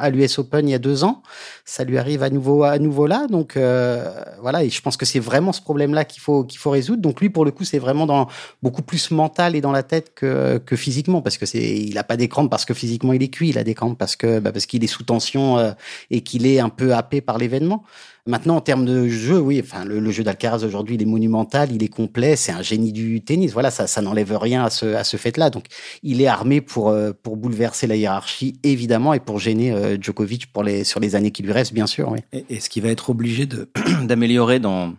[0.00, 1.22] à l'US Open il y a deux ans.
[1.66, 3.26] Ça lui arrive à nouveau à nouveau là.
[3.28, 6.70] Donc euh, voilà, et je pense que c'est vraiment ce problème-là qu'il faut qu'il faut
[6.70, 7.02] résoudre.
[7.02, 8.26] Donc lui, pour le coup, c'est vraiment dans
[8.62, 12.04] beaucoup plus mental et dans la tête que que physiquement, parce que c'est il a
[12.04, 14.40] pas des crampes parce que physiquement il est cuit, il a des crampes parce que
[14.40, 15.72] bah, parce qu'il est sous tension euh,
[16.10, 17.84] et qu'il est un peu happé par l'événement.
[18.28, 21.82] Maintenant, en termes de jeu, oui, enfin, le, jeu d'Alcaraz aujourd'hui, il est monumental, il
[21.82, 23.54] est complet, c'est un génie du tennis.
[23.54, 25.48] Voilà, ça, n'enlève rien à ce, à ce fait-là.
[25.48, 25.64] Donc,
[26.02, 30.52] il est armé pour, euh, pour bouleverser la hiérarchie, évidemment, et pour gêner euh, Djokovic
[30.52, 32.14] pour les, sur les années qui lui restent, bien sûr.
[32.34, 33.48] Et, ce qu'il va être obligé
[34.02, 34.92] d'améliorer dans,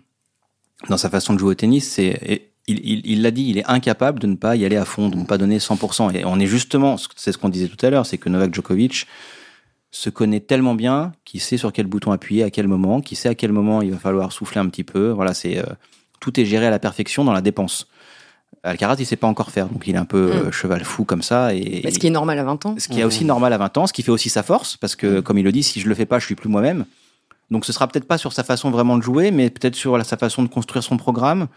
[0.90, 2.50] dans sa façon de jouer au tennis, c'est.
[2.66, 5.26] il l'a dit, il est incapable de ne pas y aller à fond, de ne
[5.26, 6.16] pas donner 100%.
[6.16, 9.06] Et on est justement, c'est ce qu'on disait tout à l'heure, c'est que Novak Djokovic
[9.92, 13.30] se connaît tellement bien qu'il sait sur quel bouton appuyer, à quel moment, qu'il sait
[13.30, 15.10] à quel moment il va falloir souffler un petit peu.
[15.10, 15.64] Voilà, c'est euh,
[16.20, 17.88] tout est géré à la perfection dans la dépense.
[18.64, 21.22] Alcaraz, il sait pas encore faire, donc il est un peu euh, cheval fou comme
[21.22, 21.54] ça.
[21.54, 22.76] Et, Bah, Ce qui est normal à 20 ans.
[22.78, 24.96] ce qui est aussi normal à 20 ans, ce qui fait aussi sa force, parce
[24.96, 26.86] que, comme il le dit, si je le fais pas, je suis plus moi-même.
[27.52, 30.18] Donc ce sera peut-être pas sur sa façon vraiment de jouer, mais peut-être sur sa
[30.18, 31.48] façon de construire son programme,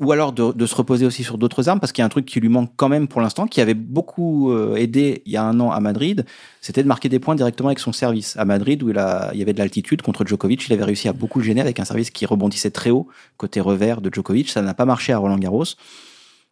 [0.00, 2.24] ou alors de, se reposer aussi sur d'autres armes, parce qu'il y a un truc
[2.24, 5.44] qui lui manque quand même pour l'instant, qui avait beaucoup euh, aidé il y a
[5.44, 6.24] un an à Madrid,
[6.62, 8.36] c'était de marquer des points directement avec son service.
[8.38, 11.08] À Madrid, où il, a- il y avait de l'altitude contre Djokovic, il avait réussi
[11.08, 14.48] à beaucoup le gêner avec un service qui rebondissait très haut, côté revers de Djokovic.
[14.48, 15.64] Ça n'a pas marché à Roland Garros.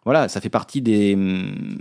[0.04, 1.78] Voilà, ça fait partie des, hum,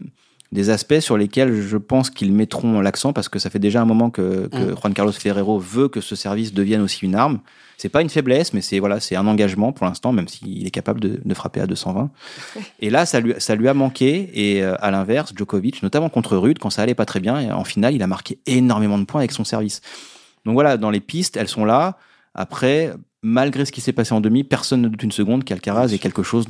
[0.51, 3.85] des aspects sur lesquels je pense qu'ils mettront l'accent parce que ça fait déjà un
[3.85, 7.39] moment que, que Juan Carlos Ferrero veut que ce service devienne aussi une arme.
[7.77, 10.71] C'est pas une faiblesse, mais c'est voilà, c'est un engagement pour l'instant, même s'il est
[10.71, 12.09] capable de, de frapper à 220.
[12.79, 14.31] Et là, ça lui, ça lui a manqué.
[14.33, 17.51] Et euh, à l'inverse, Djokovic, notamment contre Rude, quand ça allait pas très bien, et
[17.51, 19.81] en finale, il a marqué énormément de points avec son service.
[20.45, 21.97] Donc voilà, dans les pistes, elles sont là.
[22.33, 22.93] Après,
[23.27, 26.23] malgré ce qui s'est passé en demi, personne ne doute une seconde qu'Alcaraz est quelque
[26.23, 26.47] chose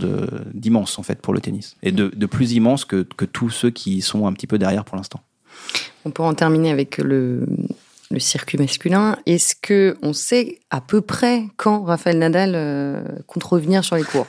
[0.54, 4.28] d'immense en fait pour le tennis et de, plus immense que, tous ceux qui sont
[4.28, 5.22] un petit peu derrière pour l'instant.
[6.06, 7.48] On peut en terminer avec le,
[8.20, 9.18] circuit masculin.
[9.26, 14.04] Est-ce que on sait à peu près quand Raphaël Nadal euh, compte revenir sur les
[14.04, 14.28] cours?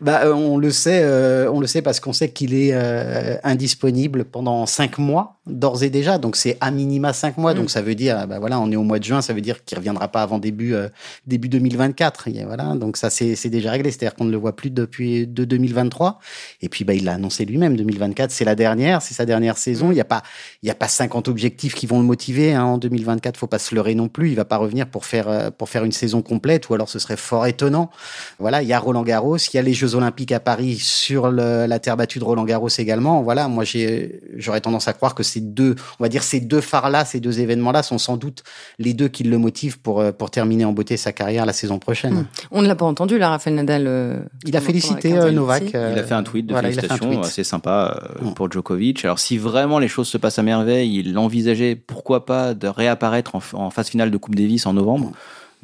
[0.00, 3.36] Bah, euh, on le sait, euh, on le sait parce qu'on sait qu'il est euh,
[3.42, 6.18] indisponible pendant cinq mois d'ores et déjà.
[6.18, 7.54] Donc c'est à minima cinq mois.
[7.54, 7.56] Mm.
[7.56, 9.64] Donc ça veut dire, bah voilà, on est au mois de juin, ça veut dire
[9.64, 10.88] qu'il reviendra pas avant début euh,
[11.26, 12.28] début 2024.
[12.28, 13.90] Et voilà, donc ça c'est déjà réglé.
[13.90, 16.18] C'est-à-dire qu'on ne le voit plus depuis de 2023.
[16.62, 17.76] Et puis bah il l'a annoncé lui-même.
[17.76, 19.90] 2024, c'est la dernière, c'est sa dernière saison.
[19.90, 20.22] Il y a pas
[20.62, 22.64] il y a pas 50 objectifs qui vont le motiver hein.
[22.64, 23.36] en 2024.
[23.36, 24.30] Faut pas se leurrer non plus.
[24.30, 27.16] Il va pas revenir pour faire pour faire une saison complète ou alors ce serait
[27.16, 27.90] fort étonnant.
[28.38, 31.30] Voilà, il y a Roland Garros, il y a les Jeux Olympiques à Paris sur
[31.30, 33.22] le- la terre battue de Roland Garros également.
[33.22, 36.60] Voilà, moi j'ai j'aurais tendance à croire que ces deux, on va dire ces deux
[36.60, 38.42] phares-là, ces deux événements-là sont sans doute
[38.78, 41.78] les deux qui le motivent pour euh, pour terminer en beauté sa carrière la saison
[41.78, 42.14] prochaine.
[42.14, 42.26] Mm.
[42.50, 43.84] On ne l'a pas entendu, là, Raphaël Nadal.
[43.86, 45.64] euh, Il a félicité euh, Novak.
[45.72, 48.34] Il a fait un tweet de voilà, félicitations, assez sympa euh, Mm.
[48.34, 49.04] pour Djokovic.
[49.04, 53.34] Alors si vraiment les choses se passent à merveille, il envisageait pourquoi pas de réapparaître
[53.36, 55.12] en, en phase finale de Coupe Davis en novembre.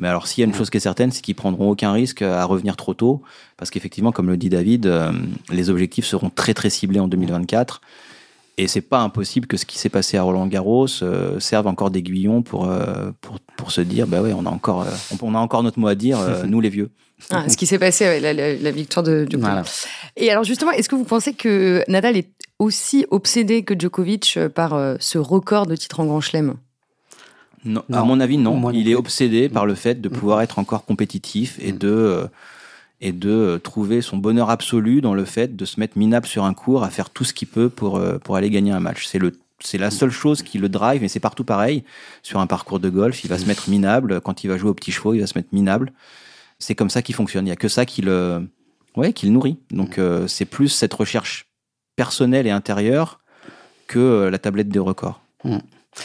[0.01, 2.23] Mais alors s'il y a une chose qui est certaine, c'est qu'ils prendront aucun risque
[2.23, 3.23] à revenir trop tôt,
[3.59, 5.13] parce qu'effectivement, comme le dit David, euh,
[5.51, 7.83] les objectifs seront très très ciblés en 2024.
[8.59, 11.91] Et c'est pas impossible que ce qui s'est passé à Roland Garros euh, serve encore
[11.91, 14.91] d'aiguillon pour, euh, pour, pour se dire, bah ouais, on a encore, euh,
[15.23, 16.91] on, a encore notre mot à dire, nous les vieux.
[17.31, 19.41] Ah, ce qui s'est passé avec la, la- la victoire de Djokovic.
[19.41, 19.63] Voilà.
[20.17, 24.97] Et alors justement, est-ce que vous pensez que Nadal est aussi obsédé que Djokovic par
[24.99, 26.55] ce record de titres en Grand Chelem?
[27.65, 27.99] Non, Non.
[27.99, 28.55] à mon avis, non.
[28.57, 30.13] Moi il est obsédé par le fait de Mm.
[30.13, 31.79] pouvoir être encore compétitif et Mm.
[31.79, 32.27] de euh,
[33.03, 36.45] et de euh, trouver son bonheur absolu dans le fait de se mettre minable sur
[36.45, 39.07] un cours, à faire tout ce qu'il peut pour euh, pour aller gagner un match.
[39.07, 41.85] C'est le c'est la seule chose qui le drive, mais c'est partout pareil.
[42.23, 44.21] Sur un parcours de golf, il va se mettre minable.
[44.23, 45.93] Quand il va jouer aux petits chevaux, il va se mettre minable.
[46.59, 47.47] c'est comme ça qu'il fonctionne.
[47.47, 48.47] Il y a que ça qui le,
[48.97, 49.57] ouais, qui le nourrit.
[49.71, 51.47] Donc euh, c'est plus cette recherche
[51.97, 53.21] personnelle et intérieure
[53.87, 55.21] que la tablette des records.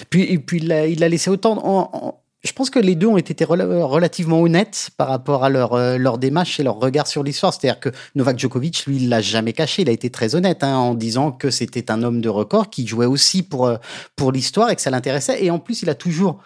[0.10, 1.58] Puis, et puis il a, il a laissé autant.
[1.66, 5.50] en- en- je pense que les deux ont été rela- relativement honnêtes par rapport à
[5.50, 7.52] leur, euh, leur démarche et leur regard sur l'histoire.
[7.52, 9.82] C'est-à-dire que Novak Djokovic, lui, il l'a jamais caché.
[9.82, 12.86] Il a été très honnête hein, en disant que c'était un homme de record qui
[12.86, 13.78] jouait aussi pour, euh,
[14.16, 15.44] pour l'histoire et que ça l'intéressait.
[15.44, 16.38] Et en plus, il a toujours,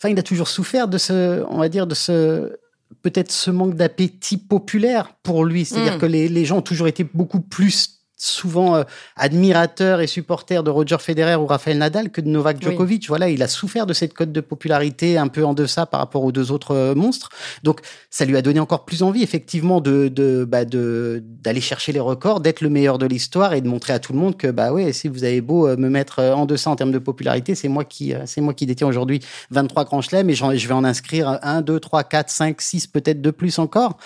[0.00, 2.56] enfin, il a toujours souffert de ce, on va dire, de ce,
[3.02, 5.66] peut-être ce manque d'appétit populaire pour lui.
[5.66, 6.00] C'est-à-dire Mm.
[6.00, 8.84] que les, les gens ont toujours été beaucoup plus souvent euh,
[9.16, 12.70] admirateurs et supporters de Roger Federer ou Rafael Nadal que de Novak Oui.
[12.70, 13.08] Djokovic.
[13.08, 16.22] Voilà, il a souffert de cette cote de popularité un peu en deçà par rapport
[16.22, 17.30] aux deux autres euh, monstres.
[17.64, 17.80] Donc,
[18.10, 22.00] ça lui a donné encore plus envie, effectivement, de de bah, de d'aller chercher les
[22.00, 24.72] records, d'être le meilleur de l'histoire et de montrer à tout le monde que bah
[24.72, 27.68] ouais, si vous avez beau euh, me mettre en deçà en termes de popularité, c'est
[27.68, 31.38] moi qui c'est moi qui détiens aujourd'hui 23 grands chelems et je vais en inscrire
[31.42, 33.96] 1, 2, 3, 4, 5, 6, peut-être de plus encore.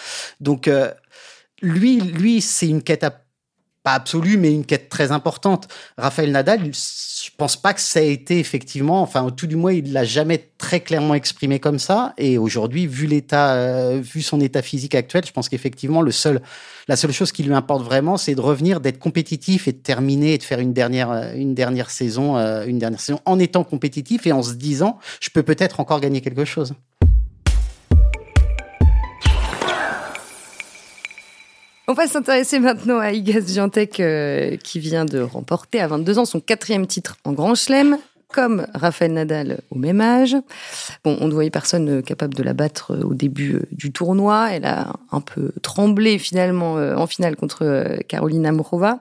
[0.41, 0.71] Donc,
[1.63, 3.21] lui, lui, c'est une quête à-
[3.87, 5.68] pas absolue, mais une quête très importante.
[5.96, 9.92] Raphaël Nadal, je pense pas que ça a été effectivement, enfin, tout du moins, il
[9.92, 12.12] l'a jamais très clairement exprimé comme ça.
[12.18, 16.42] Et aujourd'hui, vu l'état, euh, vu son état physique actuel, je pense qu'effectivement, le seul,
[16.88, 20.35] la seule chose qui lui importe vraiment, c'est de revenir, d'être compétitif et de terminer
[20.35, 23.62] et de faire une dernière, euh, une dernière saison, euh, une dernière saison en étant
[23.62, 26.75] compétitif et en se disant, je peux peut-être encore gagner quelque chose.
[31.88, 36.25] On va s'intéresser maintenant à Igas Giantec euh, qui vient de remporter à 22 ans
[36.25, 40.37] son quatrième titre en Grand Chelem, comme Raphaël Nadal au même âge.
[41.05, 43.92] Bon, on ne voyait personne euh, capable de la battre euh, au début euh, du
[43.92, 44.49] tournoi.
[44.53, 49.01] Elle a un peu tremblé finalement en finale contre Carolina Morova.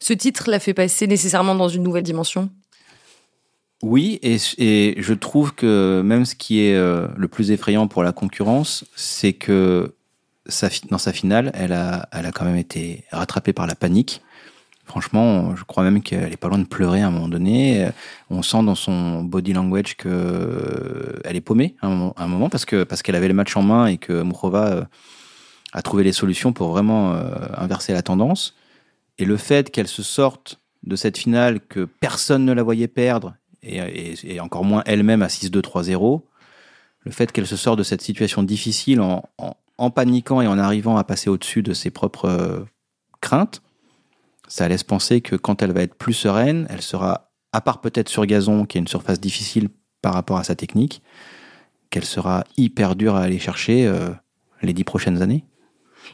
[0.00, 2.50] Ce titre l'a fait passer nécessairement dans une nouvelle dimension?
[3.82, 8.84] Oui, et, je trouve que même ce qui est le plus effrayant pour la concurrence,
[8.96, 9.94] c'est que
[10.90, 14.22] dans sa finale, elle a, elle a quand même été rattrapée par la panique.
[14.84, 17.88] Franchement, je crois même qu'elle est pas loin de pleurer à un moment donné.
[18.30, 22.64] On sent dans son body language que euh, elle est paumée à un moment, parce
[22.64, 24.84] que parce qu'elle avait le match en main et que Mourova euh,
[25.72, 28.54] a trouvé les solutions pour vraiment euh, inverser la tendance.
[29.18, 33.34] Et le fait qu'elle se sorte de cette finale que personne ne la voyait perdre
[33.62, 36.22] et, encore moins elle-même à 6-2-3-0,
[37.00, 39.28] le fait qu'elle se sorte de cette situation difficile en-
[39.78, 42.64] en paniquant et en arrivant à passer au-dessus de ses propres euh,
[43.20, 43.62] craintes,
[44.48, 48.08] ça laisse penser que quand elle va être plus sereine, elle sera, à part peut-être
[48.08, 49.68] sur gazon, qui est une surface difficile
[50.02, 51.02] par rapport à sa technique,
[51.90, 54.10] qu'elle sera hyper dure à aller chercher euh,
[54.62, 55.44] les dix prochaines années.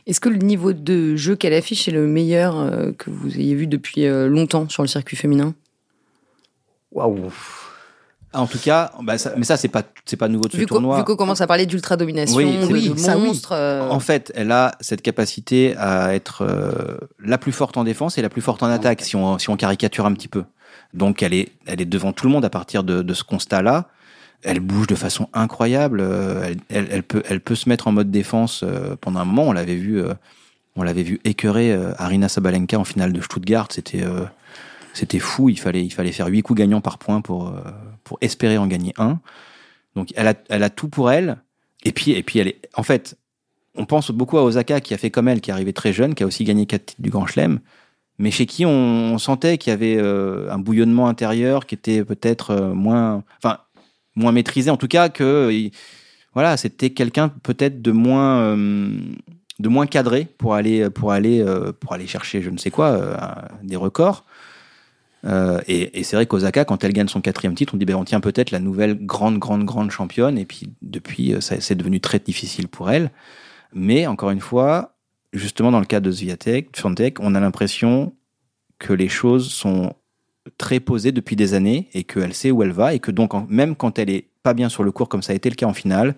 [0.06, 3.54] Est-ce que le niveau de jeu qu'elle affiche est le meilleur euh, que vous ayez
[3.54, 5.54] vu depuis euh, longtemps sur le circuit féminin?
[6.90, 7.30] Waouh.
[8.34, 10.66] En tout cas, bah, ça- mais ça, c'est pas, c'est pas nouveau de ce Vu
[10.66, 10.98] qu'on tournoi.
[10.98, 13.24] vu qu'on commence à parler d'ultra-domination, Oui, de, oui, de ça, oui.
[13.26, 13.52] monstres.
[13.52, 18.16] euh, En fait, elle a cette capacité à être euh, la plus forte en défense
[18.18, 20.44] et la plus forte en attaque, si on, si on caricature un petit peu.
[20.94, 23.88] Donc, elle est, elle est devant tout le monde à partir de, de ce constat-là.
[24.42, 26.00] Elle bouge de façon incroyable.
[26.00, 28.64] euh, Elle, elle, elle peut, elle peut se mettre en mode défense
[29.00, 29.44] pendant un moment.
[29.44, 30.02] On l'avait vu,
[30.74, 33.68] on l'avait vu écœurer Arina Sabalenka en finale de Stuttgart.
[33.70, 34.22] C'était, euh,
[34.92, 35.48] c'était fou.
[35.48, 37.60] Il fallait, il fallait faire huit coups gagnants par point pour, euh,
[38.04, 39.20] pour espérer en gagner un.
[39.94, 41.38] Donc, elle a, elle a tout pour elle.
[41.84, 43.16] Et puis, et puis, elle est, en fait,
[43.74, 46.14] on pense beaucoup à Osaka qui a fait comme elle, qui est arrivée très jeune,
[46.14, 47.60] qui a aussi gagné quatre titres du Grand Chelem,
[48.18, 52.50] mais chez qui on, sentait qu'il y avait euh, un bouillonnement intérieur qui était peut-être
[52.50, 53.58] euh, moins, enfin,
[54.14, 54.70] moins maîtrisé.
[54.70, 55.72] En tout cas, que il-
[56.34, 61.44] voilà, c'était quelqu'un peut-être de moins, de moins cadré pour aller, pour aller,
[61.78, 64.24] pour aller chercher, je ne sais quoi, des records.
[65.24, 67.94] Euh, et et c'est vrai qu'Osaka, quand elle gagne son quatrième titre, on dit ben,
[67.96, 70.38] on tient peut-être la nouvelle grande, grande, grande championne.
[70.38, 73.10] Et puis depuis, euh, c'est devenu très difficile pour elle.
[73.72, 74.96] Mais encore une fois,
[75.32, 76.70] justement dans le cas de Swiatek,
[77.20, 78.14] on a l'impression
[78.78, 79.94] que les choses sont
[80.58, 83.76] très posées depuis des années et qu'elle sait où elle va et que donc même
[83.76, 85.72] quand elle est pas bien sur le court comme ça a été le cas en
[85.72, 86.16] finale,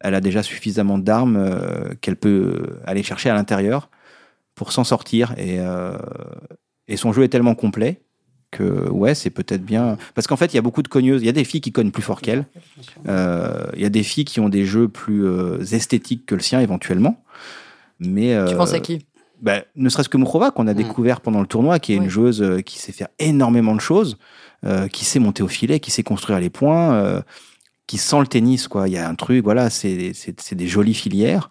[0.00, 3.88] elle a déjà suffisamment d'armes euh, qu'elle peut aller chercher à l'intérieur
[4.54, 5.96] pour s'en sortir et, euh,
[6.86, 8.02] et son jeu est tellement complet
[8.56, 11.26] que ouais c'est peut-être bien parce qu'en fait il y a beaucoup de cogneuses il
[11.26, 12.44] y a des filles qui cognent plus fort qu'elle
[13.08, 16.40] euh, il y a des filles qui ont des jeux plus euh, esthétiques que le
[16.40, 17.22] sien éventuellement
[18.00, 19.06] mais Tu euh, penses à qui?
[19.40, 20.76] bah, ne serait-ce que Mourova qu'on a Mm.
[20.76, 22.04] découvert pendant le tournoi, qui est Oui.
[22.04, 24.18] une joueuse euh, qui sait faire énormément de choses,
[24.64, 27.20] euh, qui sait monter au filet, qui sait construire les points, euh,
[27.86, 28.68] qui sent le tennis.
[28.68, 28.88] Quoi.
[28.88, 30.12] Il y a un truc, voilà, c'est
[30.52, 31.50] des jolies filières.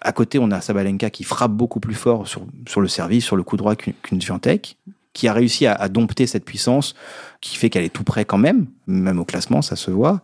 [0.00, 3.36] À côté, on a Sabalenka qui frappe beaucoup plus fort sur, sur le service, sur
[3.36, 4.76] le coup droit qu'une Swiatek,
[5.16, 6.94] qui a réussi à, à dompter cette puissance,
[7.40, 10.20] qui fait qu'elle est tout près quand même, même au classement, ça se voit.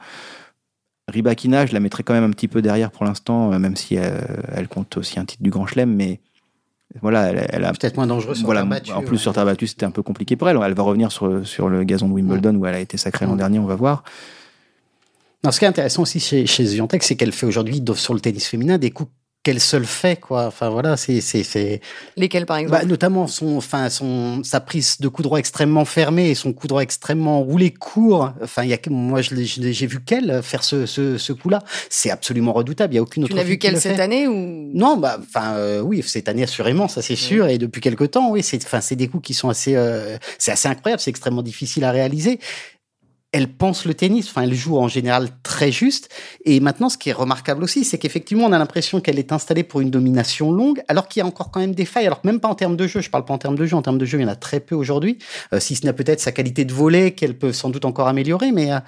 [1.09, 4.69] Ribakina, je la mettrais quand même un petit peu derrière pour l'instant, même si elle,
[4.69, 6.21] compte aussi un titre du Grand Chelem, mais
[7.01, 8.93] voilà, elle, a peut-être moins dangereux sur voilà, terre battue.
[8.93, 10.59] En plus, sur terre battue, c'était un peu compliqué pour elle.
[10.63, 13.37] Elle va revenir sur, sur le gazon de Wimbledon où elle a été sacrée l'an
[13.37, 14.05] dernier, on va voir.
[15.43, 16.67] Non, ce qui est intéressant aussi chez, chez
[17.01, 19.11] c'est qu'elle fait aujourd'hui sur le tennis féminin des coups
[19.43, 20.47] qu'elle seule fait quoi.
[20.47, 21.81] Enfin voilà c'est c'est
[22.17, 22.79] lesquels par exemple?
[22.79, 26.69] bah, notamment son enfin son sa prise de coup droit extrêmement fermé et son coup
[26.69, 28.33] droit extrêmement roulé court.
[28.43, 32.11] Enfin il y a moi j'ai vu qu'elle faire ce, ce, ce coup là c'est
[32.11, 34.71] absolument redoutable il y a aucune tu autre n'as vu qu'elle cette année ou?
[34.75, 38.31] Non bah enfin euh, oui cette année assurément ça c'est sûr et depuis quelque temps
[38.31, 41.43] oui c'est enfin c'est des coups qui sont assez euh, c'est assez incroyable c'est extrêmement
[41.43, 42.39] difficile à réaliser
[43.33, 44.29] elle pense le tennis.
[44.29, 46.11] Enfin, elle joue en général très juste.
[46.45, 49.63] Et maintenant, ce qui est remarquable aussi, c'est qu'effectivement, on a l'impression qu'elle est installée
[49.63, 52.07] pour une domination longue, alors qu'il y a encore quand même des failles.
[52.07, 53.01] Alors même pas en termes de jeu.
[53.01, 53.75] Je parle pas en termes de jeu.
[53.75, 55.19] En termes de jeu, il y en a très peu aujourd'hui.
[55.55, 58.53] Euh, si ce n'est peut-être sa qualité de volet qu'elle peut sans doute encore améliorer.
[58.53, 58.79] Mais euh,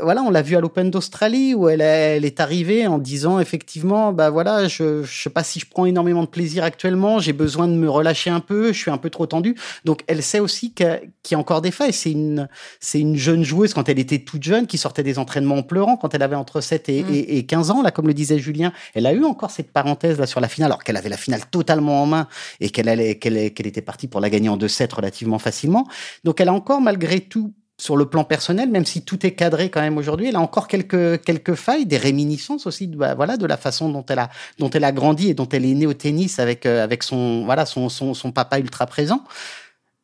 [0.00, 4.30] voilà, on l'a vu à l'Open d'Australie où elle, est arrivée en disant effectivement, bah
[4.30, 7.20] voilà, je, je sais pas si je prends énormément de plaisir actuellement.
[7.20, 8.72] J'ai besoin de me relâcher un peu.
[8.72, 9.54] Je suis un peu trop tendu.
[9.84, 11.92] Donc, elle sait aussi qu'il y a encore des failles.
[11.92, 12.48] C'est une,
[12.80, 15.96] c'est une jeune joueuse quand elle était toute jeune, qui sortait des entraînements en pleurant
[15.96, 17.72] quand elle avait entre 7 et, 15 mm.
[17.72, 18.72] ans, là, comme le disait Julien.
[18.94, 21.42] Elle a eu encore cette parenthèse là sur la finale, alors qu'elle avait la finale
[21.50, 22.28] totalement en main
[22.60, 25.86] et qu'elle allait, qu'elle, était partie pour la gagner en 2-7 relativement facilement.
[26.24, 29.68] Donc elle a encore, malgré tout, sur le plan personnel, même si tout est cadré
[29.68, 33.36] quand même aujourd'hui, elle a encore quelques quelques failles, des réminiscences aussi, de, bah, voilà,
[33.36, 35.86] de la façon dont elle a dont elle a grandi et dont elle est née
[35.86, 39.24] au tennis avec euh, avec son voilà son, son son papa ultra présent.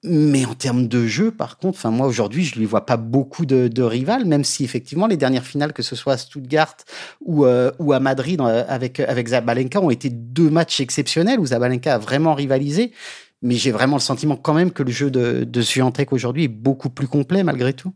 [0.02, 3.44] Mais en termes de jeu, par contre, enfin moi aujourd'hui, je lui vois pas beaucoup
[3.44, 6.74] de, de rivales, même si effectivement les dernières finales, que ce soit à Stuttgart
[7.20, 11.46] ou, euh, ou à Madrid euh, avec avec Zabalenka, ont été deux matchs exceptionnels où
[11.46, 12.92] Zabalenka a vraiment rivalisé.
[13.42, 16.48] Mais j'ai vraiment le sentiment quand même que le jeu de, de Swiatek aujourd'hui est
[16.48, 17.92] beaucoup plus complet malgré tout.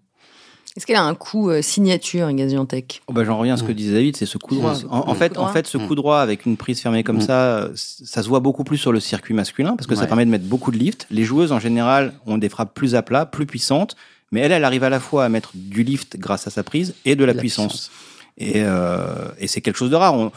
[0.77, 3.71] Est-ce qu'elle a un coup euh, signature, Gaziantep oh bah, J'en reviens à ce que
[3.71, 4.75] disait David, c'est ce coup droit.
[4.91, 7.23] En, fait, en fait, ce coup droit avec une prise fermée comme mm.
[7.23, 10.31] ça, ça se voit beaucoup plus sur le circuit masculin parce que ça permet de
[10.31, 11.07] mettre beaucoup de lift.
[11.11, 13.95] Les joueuses, en général, ont des frappes plus à plat, plus puissantes,
[14.33, 16.95] mais elle, elle arrive à la fois à mettre du lift grâce à sa prise
[17.05, 17.93] et de la, puissance.
[18.37, 20.15] Et, euh, et c'est quelque chose de rare.
[20.17, 20.33] On,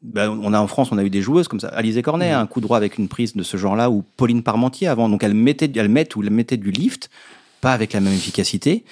[0.00, 1.68] ben, on, a en France, on a eu des joueuses comme ça.
[1.68, 2.38] Alizé Cornet, mm.
[2.38, 5.08] un coup droit avec une prise de ce genre-là, ou Pauline Parmentier avant.
[5.08, 7.10] Donc elle mettait, elle met ou elle mettait du lift,
[7.60, 8.84] pas avec la même efficacité.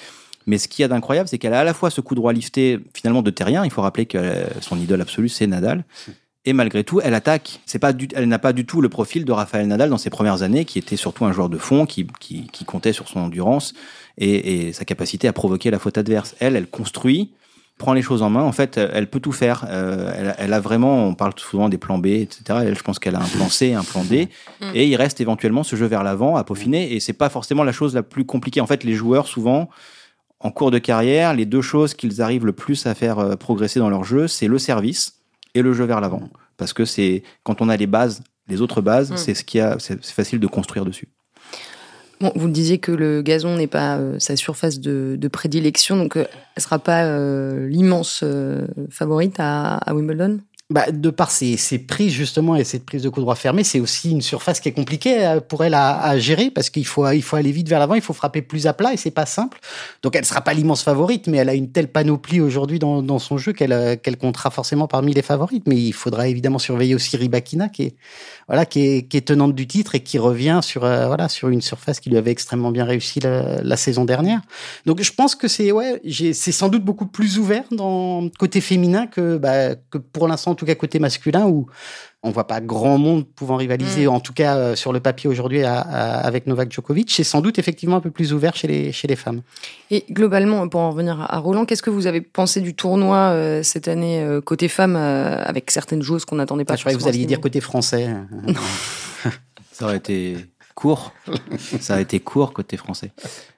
[0.46, 2.33] Mais ce qu'il y a d'incroyable, c'est qu'elle a à la fois ce coup droit
[2.33, 3.64] lifté finalement de terrien.
[3.64, 5.85] Il faut rappeler que euh, son idole absolue, c'est Nadal.
[6.46, 7.61] Et malgré tout, elle attaque.
[7.64, 10.11] C'est pas du, elle n'a pas du tout le profil de Rafael Nadal dans ses
[10.11, 13.20] premières années, qui était surtout un joueur de fond, qui, qui, qui comptait sur son
[13.20, 13.72] endurance
[14.18, 16.37] et, et, sa capacité à provoquer la faute adverse.
[16.40, 17.33] Elle, elle construit,
[17.78, 18.42] prend les choses en main.
[18.42, 19.64] En fait, elle peut tout faire.
[19.70, 22.59] Euh, elle, elle, a vraiment, on parle souvent des plans B, etc.
[22.66, 24.28] Elle, je pense qu'elle a un plan C, un plan D,
[24.61, 24.66] mm.
[24.74, 26.92] et il reste éventuellement ce jeu vers l'avant à peaufiner.
[26.92, 28.61] Et c'est pas forcément la chose la plus compliquée.
[28.61, 29.70] En fait, les joueurs souvent
[30.44, 33.80] en cours de carrière, les deux choses qu'ils arrivent le plus à faire euh, progresser
[33.80, 35.14] dans leur jeu, c'est le service
[35.54, 36.28] et le jeu vers l'avant.
[36.59, 39.16] Parce que c'est quand on a les bases, les autres bases, mm.
[39.16, 41.09] c'est ce qui a, c'est facile de construire dessus.
[42.20, 46.26] Bon, vous disiez que le gazon n'est pas euh, sa surface de, prédilection, donc euh,
[46.28, 47.18] elle ne sera pas
[47.66, 48.22] l'immense
[48.90, 50.40] favorite à Wimbledon?
[50.75, 53.79] Bah, de par ses, ses, prises justement et cette prise de coup droit fermé, c'est
[53.79, 57.23] aussi une surface qui est compliquée euh, pour elle à, gérer parce qu'il faut, il
[57.23, 59.61] faut aller vite vers l'avant, il faut frapper plus à plat et c'est pas simple.
[60.03, 63.39] Donc elle sera pas l'immense favorite, mais elle a une telle panoplie aujourd'hui dans, son
[63.39, 65.63] jeu qu'elle euh, qu'elle comptera forcément parmi les favorites.
[65.69, 67.95] Mais il faudra évidemment surveiller aussi Ribakina qui est
[68.49, 72.01] voilà qui est, tenante du titre et qui revient sur euh, voilà sur une surface
[72.01, 74.41] qui lui avait extrêmement bien réussi la, saison dernière.
[74.87, 79.37] Donc je pense que c'est ouais sans doute beaucoup plus ouvert dans côté féminin que
[79.37, 81.66] bah, que pour l'instant tout cas côté masculin, où
[82.22, 84.09] on voit pas grand monde pouvant rivaliser, mm.
[84.09, 87.11] en tout cas euh, sur le papier aujourd'hui avec Novak Djokovic.
[87.11, 89.42] C'est sans doute effectivement un peu plus ouvert chez les, chez les femmes.
[89.90, 93.62] Et globalement, pour en revenir à Roland, qu'est-ce que vous avez pensé du tournoi euh,
[93.62, 97.03] cette année euh, côté femmes avec certaines joueuses qu'on n'attendait pas ah, Je croyais que
[97.03, 98.09] vous alliez dire côté français.
[99.72, 100.37] Ça aurait été
[100.74, 101.12] court.
[101.81, 103.11] Ça a été court côté français.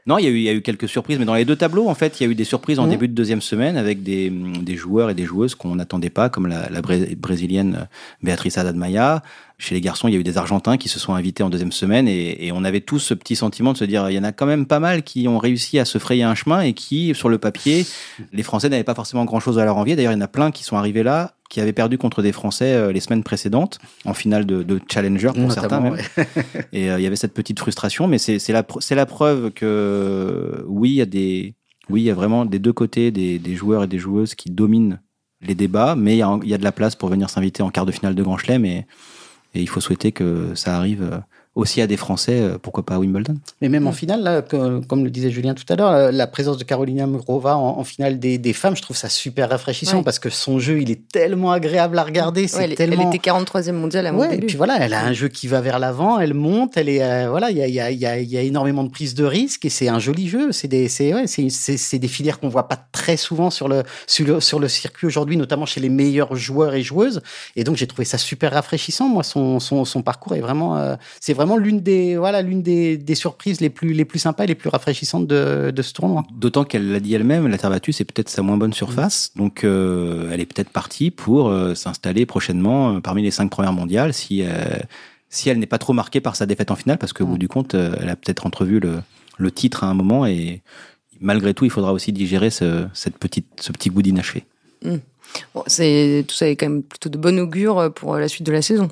[0.07, 1.57] Non, il y, a eu, il y a eu quelques surprises, mais dans les deux
[1.57, 2.91] tableaux, en fait, il y a eu des surprises en mmh.
[2.91, 6.47] début de deuxième semaine avec des, des joueurs et des joueuses qu'on n'attendait pas, comme
[6.47, 7.85] la, la brésilienne euh,
[8.23, 9.23] Beatriz Haddad Maia,
[9.59, 11.73] chez les garçons, il y a eu des Argentins qui se sont invités en deuxième
[11.73, 14.25] semaine et, et, on avait tous ce petit sentiment de se dire, il y en
[14.25, 17.15] a quand même pas mal qui ont réussi à se frayer un chemin et qui,
[17.15, 17.87] sur le papier,
[18.33, 19.97] les Français n'avaient pas forcément grand-chose à leur envier.
[19.97, 22.33] D'ailleurs, il y en a plein qui sont arrivés là, qui avaient perdu contre des
[22.33, 25.97] Français euh, les semaines précédentes, en finale de, de Challenger pour certains même.
[26.73, 29.96] et euh, il y avait cette petite frustration, mais c'est la, la preuve que
[30.67, 31.55] oui, il y a des,
[31.89, 35.01] vraiment des deux côtés des, joueurs et des joueuses qui dominent
[35.43, 37.93] les débats, mais il y a, de la place pour venir s'inviter en quart de
[37.93, 38.87] finale de Grand Chelem et
[39.57, 41.19] et il faut souhaiter que ça arrive euh,
[41.57, 43.37] aussi à des Français, euh, pourquoi pas à Wimbledon.
[43.63, 46.59] Mais même en finale, là, comme le disait Julien tout à l'heure, euh, la présence
[46.59, 50.29] de Carolina Murova en, finale des, des, femmes, je trouve ça super rafraîchissant parce que
[50.29, 52.47] son jeu, il est tellement agréable à regarder.
[52.47, 53.11] c'est tellement...
[53.11, 55.63] Elle était 43e mondiale à mon Et puis voilà, elle a un jeu qui va
[55.63, 58.19] vers l'avant, elle monte, elle est euh, voilà, il y a, y, a, y, a,
[58.21, 60.53] y a, énormément de prise de risque et c'est un joli jeu.
[60.53, 64.27] C'est des c'est ouais, c'est des filières qu'on voit pas très souvent sur le sur
[64.27, 67.23] le, sur le circuit aujourd'hui, notamment chez les meilleurs joueurs et joueuses.
[67.57, 69.09] Et donc j'ai trouvé ça super rafraîchissant.
[69.09, 73.15] Moi, son son, son parcours est vraiment c'est vraiment l'une des voilà l'une des, des,
[73.15, 76.25] surprises les plus les plus sympas et les plus rafraîchissantes de, de ce tournoi.
[76.35, 79.39] D'autant qu'elle l'a dit elle-même, la terre battue c'est peut-être sa moins bonne surface, mm.
[79.39, 83.73] donc euh, elle est peut-être partie pour euh, s'installer prochainement euh, parmi les cinq premières
[83.73, 84.43] mondiales si
[85.29, 87.31] si elle n'est pas trop marquée par sa défaite en finale, parce qu'au mm.
[87.31, 88.99] bout du compte, elle a peut-être entrevu le,
[89.39, 90.63] le titre à un moment et
[91.21, 94.45] malgré tout, il faudra aussi digérer ce, cette petite, ce petit goût d'inachevé.
[94.83, 94.97] Mm.
[95.55, 98.53] Bon, c'est tout ça est quand même plutôt de bon augure pour la suite de
[98.53, 98.89] la saison.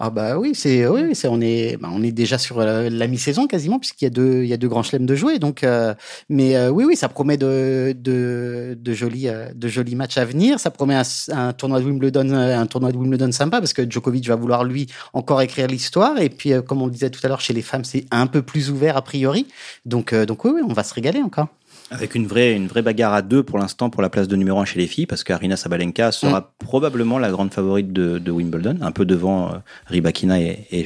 [0.00, 3.06] Ah bah oui, c'est oui, c'est on est bah on est déjà sur euh, la,
[3.06, 5.38] mi-saison quasiment puisqu'il y a deux il y a deux grands chelems de jouer.
[5.38, 5.94] Donc euh,
[6.28, 10.58] mais euh, oui oui ça promet de de, de jolis de jolis matchs à venir.
[10.58, 14.34] Ça promet un, tournoi de Wimbledon un tournoi de Wimbledon sympa parce que Djokovic va
[14.34, 16.18] vouloir lui encore écrire l'histoire.
[16.18, 18.42] Et puis comme on le disait tout à l'heure chez les femmes c'est un peu
[18.42, 19.46] plus ouvert a priori.
[19.86, 21.46] Donc donc oui, oui on va se régaler encore.
[21.90, 24.58] Avec une vraie, une vraie bagarre à deux pour l'instant pour la place de numéro
[24.58, 26.44] un chez les filles, parce qu'Arina Sabalenka sera mm.
[26.58, 29.56] probablement la grande favorite de, de, Wimbledon, un peu devant euh,
[29.88, 30.84] Rybakina et, et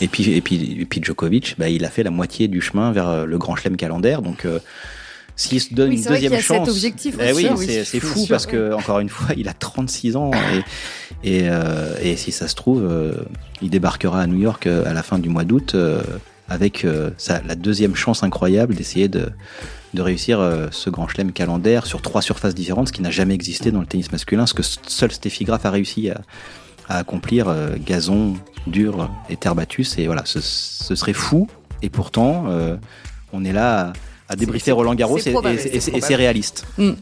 [0.00, 2.92] Et puis, et puis, et puis Djokovic, bah, il a fait la moitié du chemin
[2.92, 4.22] vers euh, le Grand Chelem calendaire.
[4.22, 4.60] Donc, euh,
[5.34, 7.48] s'il se donne une deuxième chance, cet objectif eh oui,
[7.84, 10.30] c'est fou parce que encore une fois, il a 36 ans
[11.24, 12.88] et, et, euh, et si ça se trouve,
[13.60, 15.74] il débarquera à New York à la fin du mois d'août
[16.48, 16.86] avec
[17.16, 19.28] sa, la deuxième chance incroyable d'essayer de
[19.94, 23.34] de réussir euh, ce grand chelem calendaire sur trois surfaces différentes, ce qui n'a jamais
[23.34, 26.20] existé dans le tennis masculin, ce que seul Steffi Graf a réussi à,
[26.88, 28.34] accomplir, euh, gazon,
[28.66, 31.48] dur et terre battue, c'est voilà, ce, serait fou.
[31.80, 32.76] Et pourtant, euh,
[33.32, 33.92] on est là
[34.28, 36.66] à, débriefer Roland Garros et, c'est réaliste.
[36.76, 36.92] Hmm.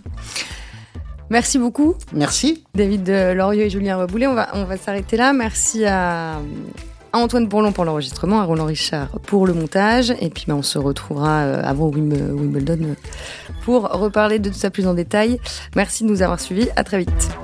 [1.31, 1.95] Merci beaucoup.
[2.13, 2.65] Merci.
[2.75, 4.27] David Loriot et Julien Reboulet.
[4.27, 5.33] On va, on va s'arrêter là.
[5.33, 6.41] Merci à,
[7.13, 10.15] à Antoine Bourlon pour l'enregistrement, à Roland Richard pour le montage.
[10.21, 12.97] Et puis ben, on se retrouvera euh, avant Wimbledon
[13.65, 15.39] pour reparler de tout ça plus en détail.
[15.77, 16.69] Merci de nous avoir suivis.
[16.77, 17.42] À très vite.